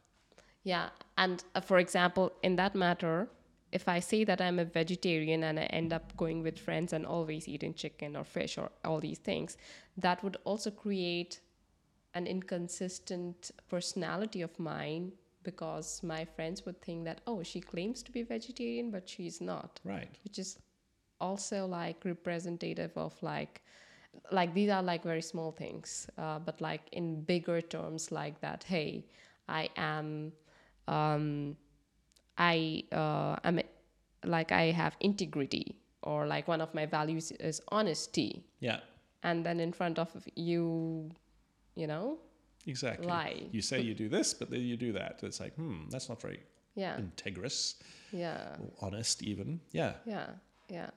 [0.62, 0.90] Yeah.
[1.18, 3.28] And uh, for example, in that matter,
[3.72, 7.04] if I say that I'm a vegetarian and I end up going with friends and
[7.04, 9.56] always eating chicken or fish or all these things,
[9.96, 11.40] that would also create
[12.14, 15.12] an inconsistent personality of mine
[15.42, 19.80] because my friends would think that, oh, she claims to be vegetarian, but she's not,
[19.84, 20.08] Right.
[20.24, 20.58] which is
[21.20, 23.62] also like representative of like,
[24.32, 28.64] like these are like very small things, uh, but like in bigger terms, like that,
[28.64, 29.06] hey,
[29.48, 30.32] I am
[30.88, 31.56] um,
[32.38, 33.60] I uh, am
[34.24, 38.80] like I have integrity or like one of my values is honesty, Yeah.
[39.22, 41.10] and then in front of you,
[41.74, 42.18] you know,
[42.68, 43.06] Exactly.
[43.06, 43.42] Lie.
[43.52, 45.20] You say you do this, but then you do that.
[45.22, 46.40] It's like, hmm, that's not very
[46.74, 47.76] yeah, integrous
[48.12, 49.60] yeah, or honest, even.
[49.72, 49.94] Yeah.
[50.04, 50.26] yeah,
[50.68, 50.90] yeah,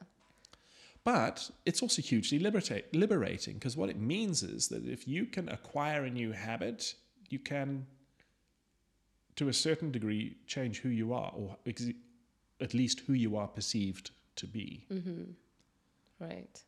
[1.03, 5.47] But it's also hugely liberata- liberating because what it means is that if you can
[5.49, 6.95] acquire a new habit,
[7.29, 7.85] you can,
[9.39, 11.85] to a certain degree, change who you are, or ex-
[12.59, 14.85] at least who you are perceived to be.
[16.19, 16.61] right.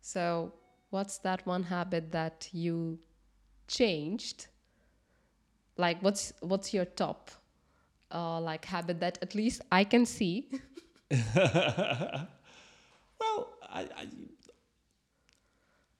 [0.00, 0.52] So,
[0.90, 3.00] what's that one habit that you
[3.66, 4.46] changed?
[5.76, 7.32] Like, what's what's your top,
[8.12, 10.48] uh, like habit that at least I can see?
[13.20, 14.06] Well, I, I,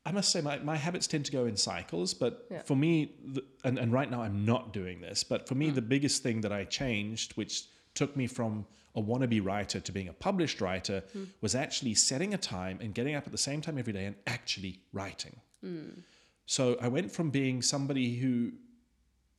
[0.07, 2.63] I must say my, my habits tend to go in cycles, but Yeah.
[2.63, 5.75] for me, the, and, and right now I'm not doing this, but for me, mm.
[5.75, 10.09] the biggest thing that I changed, which took me from a wannabe writer to being
[10.09, 11.27] a published writer, mm.
[11.43, 14.17] was actually setting a time and getting up at the same time every day and
[14.27, 15.37] actually writing.
[15.65, 16.03] Mm.
[16.47, 18.53] So I went from being somebody who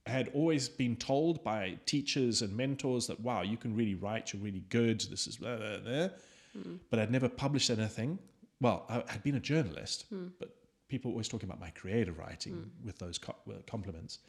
[0.06, 4.42] had always been told by teachers and mentors that, wow, you can really write, you're
[4.42, 6.08] really good, this is blah, blah, blah.
[6.90, 8.20] But I'd never published anything.
[8.62, 10.28] Well, I had been a journalist, hmm.
[10.40, 10.56] but
[10.88, 12.86] people were always talking about my creative writing hmm.
[12.86, 14.20] with those co- uh, compliments.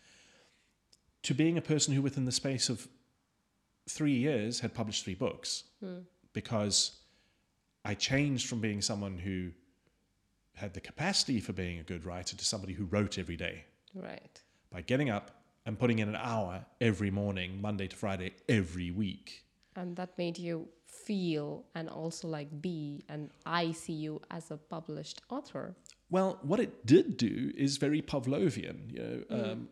[1.25, 2.89] To being a person who, within the space of
[3.89, 5.99] three years, had published three books hmm.
[6.33, 6.99] because
[7.85, 9.51] I changed from being someone who
[10.55, 13.65] had the capacity for being a good writer to somebody who wrote every day
[13.95, 14.41] right.
[14.71, 15.31] by getting up
[15.65, 19.45] and putting in an hour every morning, Monday to Friday, every week.
[19.77, 24.57] And that made you feel and also like be and i see you as a
[24.57, 25.75] published author
[26.11, 28.79] Well, what it did do is very Pavlovian.
[28.95, 29.19] You know,
[29.53, 29.69] um,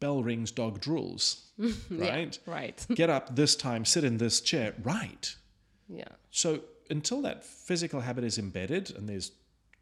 [0.00, 1.24] bell rings, dog drools,
[1.90, 2.36] right?
[2.46, 5.36] right Get up this time, sit in this chair, right?
[5.88, 6.50] yeah So
[6.90, 9.30] until that physical habit is embedded, and there's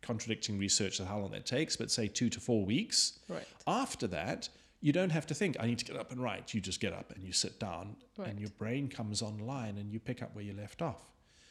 [0.02, 3.18] contradicting research on how long that takes, but say two to four weeks.
[3.28, 4.48] right After that,
[4.80, 6.54] you don't have to think, I need to get up and write.
[6.54, 8.28] You just get up and you sit down, Right.
[8.28, 11.02] and your brain comes online and you pick up where you left off.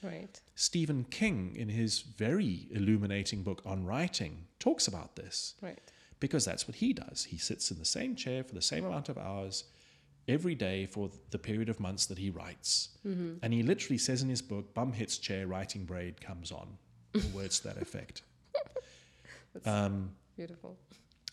[0.03, 5.79] right Stephen King, in his very illuminating book on writing, talks about this right
[6.19, 7.25] because that's what he does.
[7.25, 9.63] He sits in the same chair for the same amount of hours
[10.27, 12.89] every day for the period of months that he writes.
[13.03, 16.77] And he literally says in his book, bum hits chair, writing braid comes on,
[17.13, 18.21] or words to that effect.
[19.65, 20.77] Um, beautiful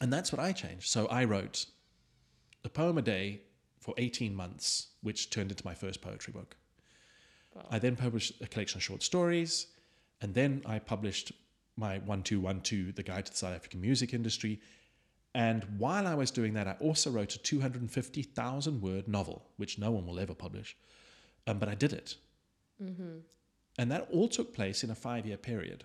[0.01, 0.89] and that's what I changed.
[0.89, 1.67] So I wrote
[2.65, 3.43] a poem a day
[3.81, 6.57] for 18 months, which turned into my first poetry book.
[7.55, 7.67] Wow.
[7.71, 9.67] I then published a collection of short stories,
[10.21, 11.33] and then I published
[11.77, 14.61] my 1212, The Guide to the South African Music Industry.
[15.35, 19.91] And while I was doing that, I also wrote a 250,000 word novel, which no
[19.91, 20.77] one will ever publish.
[21.47, 22.17] Um, but I did it.
[23.79, 25.85] And that all took place in a five year period.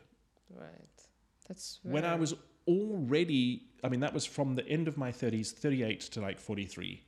[0.50, 1.08] right
[1.48, 2.34] that's When I was
[2.68, 7.02] already, I mean, that was from the end of my 30s, 38 to like 43.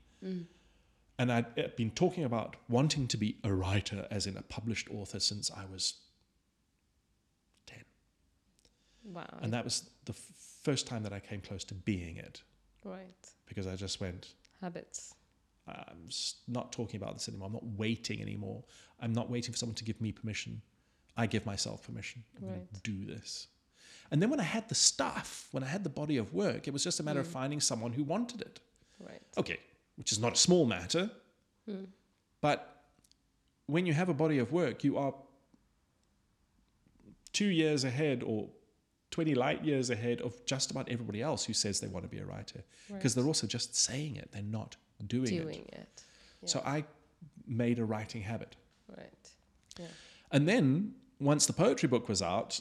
[1.18, 4.90] And I'd uh, been talking about wanting to be a writer, as in a published
[4.90, 5.96] author, since I was
[7.68, 7.80] 10.
[9.04, 10.32] wow And that was the f-
[10.64, 12.42] first time that I came close to being it
[12.86, 15.14] right because I just went, habits
[15.68, 16.10] I'm
[16.48, 17.48] not talking about this anymore.
[17.48, 18.64] I'm not waiting anymore.
[19.00, 20.62] I'm not waiting for someone to give me permission.
[21.18, 22.24] I give myself permission.
[22.38, 23.48] I'm going to do this.
[24.12, 26.74] And then when I had the stuff, when I had the body of work, it
[26.74, 27.32] was just a matter of mm.
[27.32, 28.60] finding someone who wanted it.
[29.00, 29.58] right Okay,
[29.98, 31.10] which is not a small matter.
[31.66, 31.86] Hmm.
[32.42, 32.84] But
[33.68, 35.14] when you have a body of work, you are
[37.34, 38.50] two years ahead or
[39.12, 42.20] 20 light years ahead of just about everybody else who says they want to be
[42.20, 44.76] a writer because they're also just saying it, they're not
[45.08, 45.44] doing, it.
[45.44, 46.04] doing it,
[46.46, 46.86] So I
[47.48, 48.56] made a writing habit.
[48.96, 49.30] right
[49.80, 49.86] yeah
[50.32, 52.60] And then once the poetry book was out,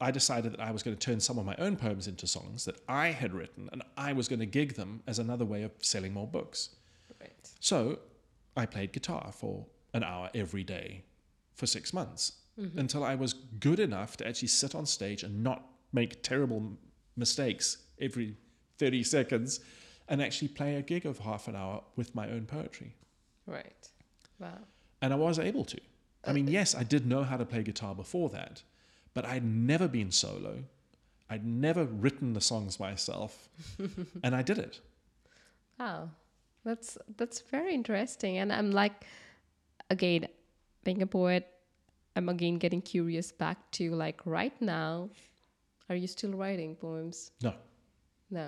[0.00, 2.64] I decided that I was going to turn some of my own poems into songs
[2.66, 5.72] that I had written and I was going to gig them as another way of
[5.80, 6.70] selling more books.
[7.20, 7.98] right So
[8.56, 11.04] I played guitar for an hour every day
[11.54, 12.78] for six months mm-hmm.
[12.78, 16.72] until I was good enough to actually sit on stage and not make terrible
[17.16, 18.36] mistakes every
[18.78, 19.60] 30 seconds
[20.08, 22.94] and actually play a gig of half an hour with my own poetry.
[23.46, 23.88] Right.
[24.38, 24.58] Wow.
[25.02, 25.80] And I was able to.
[26.24, 28.62] I uh, mean, uh, yes, I did know how to play guitar before that,
[29.16, 30.62] but I'd never been solo.
[31.28, 33.48] I'd never written the songs myself,
[34.22, 34.80] and I did it.
[35.80, 36.10] Wow.
[36.64, 38.38] That's that's very interesting.
[38.38, 39.04] And I'm like
[39.90, 40.26] again,
[40.84, 41.46] being a poet,
[42.16, 45.10] I'm again getting curious back to like right now,
[45.88, 47.30] are you still writing poems?
[47.42, 47.54] No,
[48.30, 48.46] No.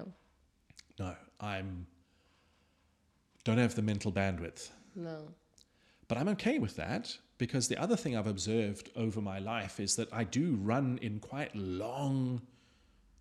[0.98, 1.86] no, I'm
[3.44, 4.70] don't have the mental bandwidth.
[4.94, 5.28] No.
[6.08, 9.96] But I'm okay with that because the other thing I've observed over my life is
[9.96, 12.42] that I do run in quite long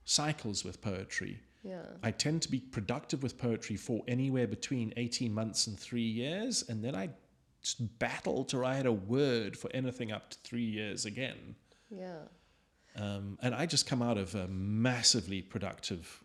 [0.06, 1.40] cycles with poetry.
[1.64, 1.84] Yeah.
[2.02, 6.64] I tend to be productive with poetry for anywhere between 18 months and three years,
[6.70, 7.10] and then I
[8.00, 11.56] battle to write a word for anything up to three years again.
[11.90, 12.20] Yeah.
[12.96, 16.24] Um, and I just come out of a massively productive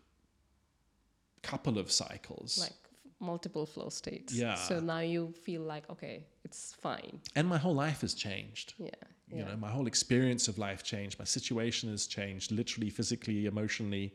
[1.42, 2.58] couple of cycles.
[2.60, 2.72] Like
[3.22, 4.34] multiple flow states.
[4.34, 4.54] Yeah.
[4.54, 7.20] So now you feel like okay, it's fine.
[7.36, 8.74] and my whole life has changed.
[8.78, 8.90] Yeah.
[9.28, 9.44] You yeah.
[9.48, 11.18] know, my whole experience of life changed.
[11.18, 14.14] My situation has changed, literally, physically, emotionally.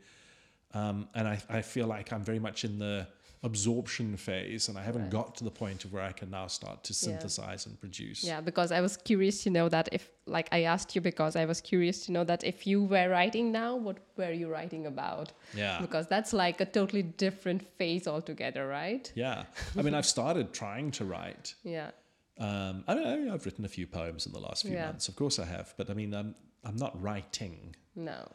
[0.74, 3.08] Um, and I, I feel like I'm very much in the
[3.44, 5.12] absorption phase, and I haven't Right.
[5.12, 6.98] got to the point of where I can now start to Yeah.
[6.98, 8.24] synthesize and produce.
[8.24, 11.46] Yeah, because I was curious to know that if, like, I asked you because I
[11.46, 15.34] was curious to know that if you were writing now, what were you writing about?
[15.54, 15.80] Yeah.
[15.82, 19.12] Because that's like a totally different phase altogether, right?
[19.16, 19.46] Yeah.
[19.78, 21.54] I mean, I've started trying to write.
[21.64, 21.92] Yeah.
[22.40, 24.88] Um, I mean, I've written a few poems in the last few Yeah.
[24.88, 25.08] months.
[25.10, 25.74] Of course, I have.
[25.78, 28.32] But I mean, I'm I'm not writing, No.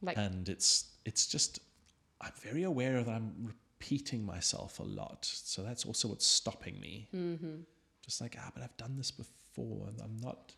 [0.00, 1.58] Like, and it's it's just
[2.20, 5.24] I'm very aware that I'm repeating myself a lot.
[5.24, 7.08] So that's also what's stopping me.
[7.14, 7.56] Mm-hmm.
[8.04, 10.52] Just like ah, but I've done this before, and I'm not.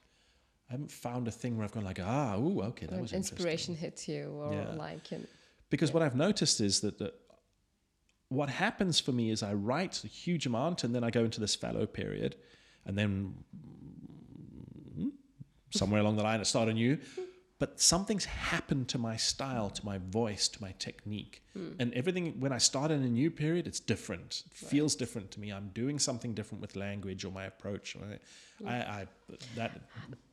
[0.69, 3.13] I haven't found a thing where I've gone like ah, ooh, okay, that when was
[3.13, 4.73] inspiration hits you, or Yeah.
[4.77, 5.21] like, know,
[5.71, 7.13] Because what I've noticed is that the,
[8.29, 11.41] what happens for me is I write a huge amount and then I go into
[11.41, 12.37] this fallow period,
[12.85, 13.35] and then
[14.99, 15.11] mm,
[15.71, 16.99] somewhere along the line I start anew.
[17.59, 21.43] But something's happened to my style, to my voice, to my technique,
[21.81, 22.39] and everything.
[22.39, 24.45] When I start in a new period, it's different.
[24.47, 25.51] It feels different to me.
[25.51, 27.97] I'm doing something different with language or my approach.
[28.65, 29.07] I, I
[29.57, 29.73] that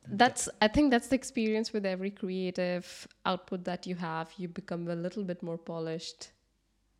[0.08, 4.88] that's i think that's the experience with every creative output that you have you become
[4.88, 6.30] a little bit more polished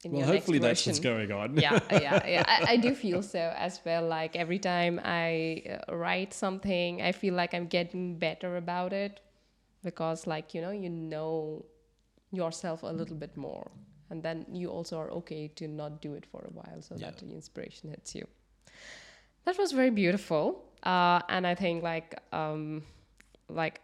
[0.04, 1.56] in well, your hopefully next that's what's going on.
[1.56, 5.96] yeah yeah yeah I, I do feel so as well like every time i uh,
[5.96, 9.20] write something i feel like i'm getting better about it
[9.90, 11.64] because like you know you know
[12.32, 13.66] yourself a little bit more.
[14.10, 17.06] And then you also are okay to not do it for a while so Yeah.
[17.10, 18.26] that the inspiration hits you.
[19.44, 20.44] That was very beautiful.
[20.82, 22.82] Uh, and i think like um,
[23.48, 23.80] like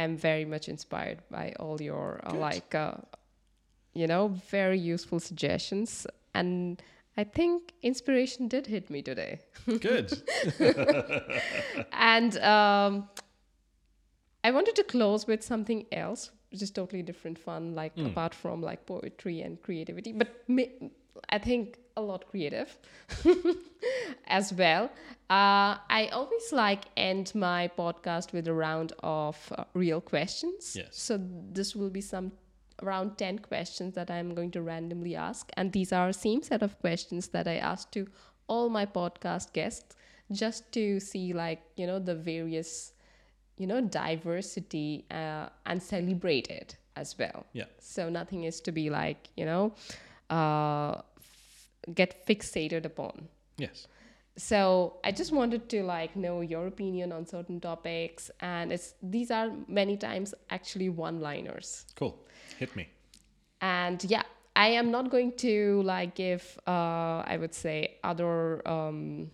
[0.00, 2.94] i'm very much inspired by all your uh, like uh,
[3.94, 6.06] you know very useful suggestions.
[6.34, 6.82] And
[7.16, 9.38] i think inspiration did hit me today.
[9.80, 10.08] Good.
[11.92, 13.08] and um,
[14.46, 18.06] i wanted to close with something else which is totally different fun like Hmm.
[18.10, 20.28] apart from like poetry and creativity but
[20.58, 20.74] ma-
[21.36, 22.70] i think a lot creative
[24.38, 24.84] as well
[25.30, 30.88] uh, i always like end my podcast with a round of uh, real questions Yes.
[31.06, 31.18] so
[31.52, 32.32] this will be some
[32.82, 36.78] around 10 questions that i'm going to randomly ask and these are same set of
[36.80, 38.06] questions that i asked to
[38.48, 39.96] all my podcast guests
[40.32, 42.92] just to see like you know the various
[43.58, 47.64] you know diversity uh, and celebrate it as well Yeah.
[47.78, 49.72] so nothing is to be like you know
[50.30, 53.28] uh, f- get fixated upon
[53.58, 53.86] Yes.
[54.36, 59.30] so i just wanted to like know your opinion on certain topics and it's these
[59.30, 62.14] are many times actually one liners Cool.
[62.58, 62.88] Hit me.
[63.60, 64.22] and yeah
[64.54, 69.30] i am not going to like give uh i would say other um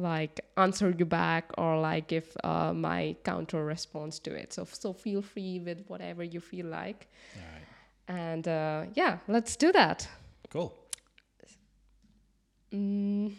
[0.00, 4.92] like answer you back or like give uh, my counter response to it so so
[4.92, 8.16] feel free with whatever you feel like right.
[8.16, 10.08] and uh, yeah let's do that
[10.50, 10.74] Cool.
[12.72, 13.34] Mm.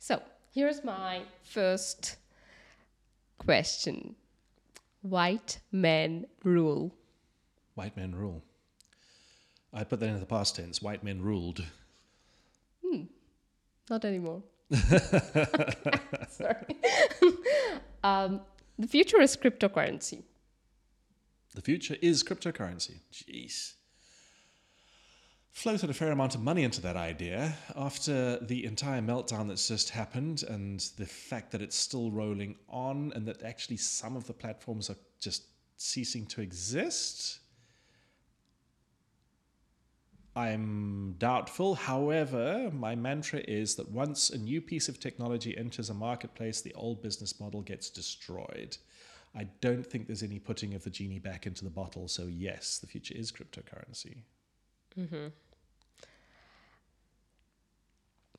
[0.00, 0.20] So
[0.52, 2.16] here's my first
[3.38, 4.16] question
[5.02, 6.92] White men rule.
[7.76, 8.42] White men rule.
[9.72, 10.82] I put that in the past tense.
[10.82, 11.64] White men ruled.
[12.84, 13.02] Hmm.
[13.88, 14.42] Not anymore.
[16.28, 16.56] Sorry.
[18.04, 18.40] um,
[18.78, 20.22] the future is cryptocurrency.
[21.54, 23.00] The future is cryptocurrency.
[23.12, 23.74] Jeez.
[25.52, 29.90] Floated a fair amount of money into that idea after the entire meltdown that's just
[29.90, 34.32] happened and the fact that it's still rolling on and that actually some of the
[34.32, 35.44] platforms are just
[35.76, 37.40] ceasing to exist.
[40.38, 41.74] I'm doubtful.
[41.74, 46.72] However, my mantra is that once a new piece of technology enters a marketplace, the
[46.74, 48.76] old business model gets destroyed.
[49.34, 52.06] I don't think there's any putting of the genie back into the bottle.
[52.06, 54.18] So, yes, the future is cryptocurrency.
[54.96, 55.26] Mm-hmm.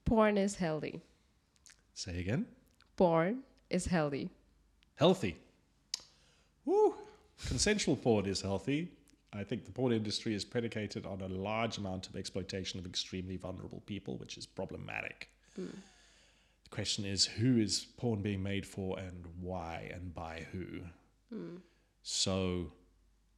[0.05, 1.01] Porn is healthy.
[1.95, 2.45] Say again.
[2.95, 3.39] Porn
[3.69, 4.29] is healthy.
[4.95, 5.35] Healthy.
[6.63, 6.95] Woo!
[7.45, 8.89] Consensual porn is healthy.
[9.31, 13.37] I think the porn industry is predicated on a large amount of exploitation of extremely
[13.37, 15.29] vulnerable people, which is problematic.
[15.55, 15.67] Hmm.
[16.63, 20.65] The question is who is porn being made for and why and by who?
[21.31, 21.57] Hmm.
[22.01, 22.71] So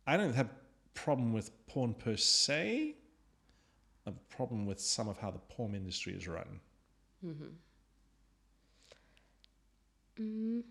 [0.07, 0.49] I don't have a
[0.93, 2.95] problem with porn per se.
[4.05, 6.59] I have a problem with some of how the porn industry is run.
[7.25, 7.45] Mm-hmm.
[10.19, 10.63] Mm.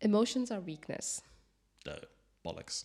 [0.00, 1.20] Emotions are weakness.
[1.86, 1.96] No,
[2.44, 2.84] bollocks.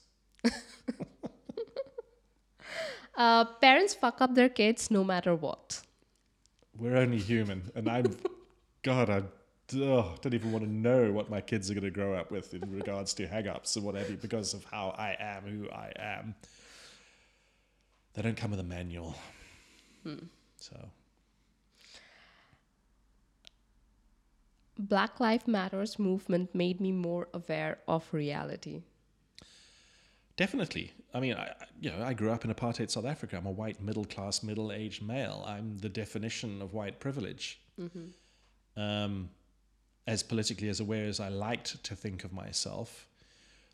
[3.15, 5.81] Uh, parents fuck up their kids no matter what.
[6.77, 8.05] We're only human, and I'm,
[8.83, 9.23] God, I
[9.75, 12.53] oh, don't even want to know what my kids are going to grow up with
[12.55, 16.35] in regards to hang-ups and whatever because of how I am who I am.
[18.13, 19.15] They don't come with a manual,
[20.57, 20.75] so
[24.77, 28.81] Black Lives Matters movement made me more aware of reality.
[30.37, 30.91] Definitely.
[31.13, 33.37] I mean, I, you know, I grew up in apartheid South Africa.
[33.37, 35.43] I'm a white middle-class, middle-aged male.
[35.47, 37.59] I'm the definition of white privilege.
[38.75, 39.29] um,
[40.05, 43.07] as politically as aware as I liked to think of myself,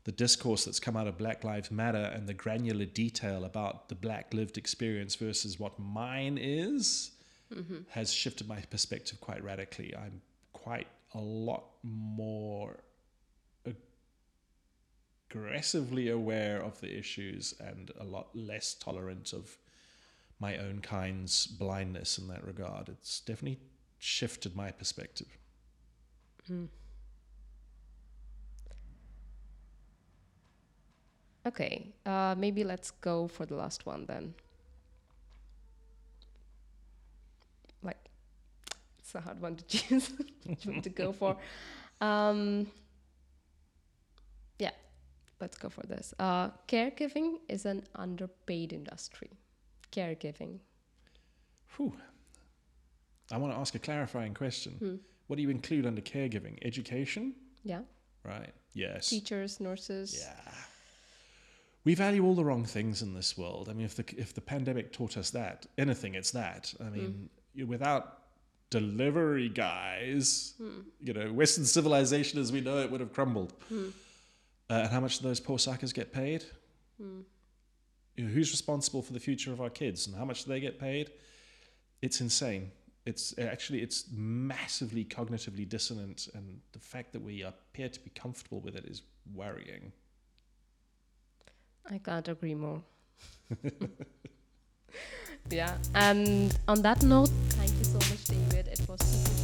[0.04, 3.96] the discourse that's come out of Black Lives Matter and the granular detail about the
[3.96, 7.12] black lived experience versus what mine is
[7.90, 9.96] has shifted my perspective quite radically.
[9.96, 10.22] I'm
[10.54, 12.78] quite a lot more
[15.30, 19.58] aggressively aware of the issues and a lot less tolerant of
[20.40, 22.90] my own kind's blindness in that regard.
[22.90, 23.60] It's definitely
[23.98, 25.28] shifted my perspective.
[31.46, 34.34] Okay, uh, maybe let's go for the last one then.
[37.84, 37.98] Like,
[38.98, 40.12] it's a hard one to choose
[40.46, 41.38] which one to go for.
[42.02, 42.68] Um,
[45.40, 46.14] let's go for this.
[46.20, 49.32] Uh, caregiving is an underpaid industry.
[49.92, 50.60] Caregiving.
[51.76, 51.94] Whew.
[53.32, 54.74] I want to ask a clarifying question.
[54.80, 54.96] Hmm.
[55.28, 56.58] What do you include under caregiving?
[56.64, 57.36] Education?
[57.64, 57.82] Yeah,
[58.24, 58.54] Right.
[58.74, 59.10] Yes.
[59.10, 60.18] teachers, nurses.
[60.20, 60.52] Yeah.
[61.86, 63.70] We value all the wrong things in this world.
[63.70, 66.74] I mean, if the if the pandemic taught us that, anything, it's that.
[66.80, 66.94] I hmm.
[66.94, 68.20] mean, you without
[68.70, 70.82] delivery guys, hmm.
[71.02, 73.54] you know, Western civilization as we know it would have crumbled.
[74.70, 76.46] Uh, and how much do those poor suckers get paid?
[77.00, 80.60] You know, who's responsible for the future of our kids, and how much do they
[80.60, 81.12] get paid?
[82.02, 82.72] It's insane.
[83.06, 88.60] It's actually it's massively cognitively dissonant, and the fact that we appear to be comfortable
[88.60, 89.02] with it is
[89.34, 89.92] worrying.
[91.90, 92.84] I can't agree more.
[95.50, 98.68] yeah, and on that note, thank you so much, David.
[98.68, 99.39] It was super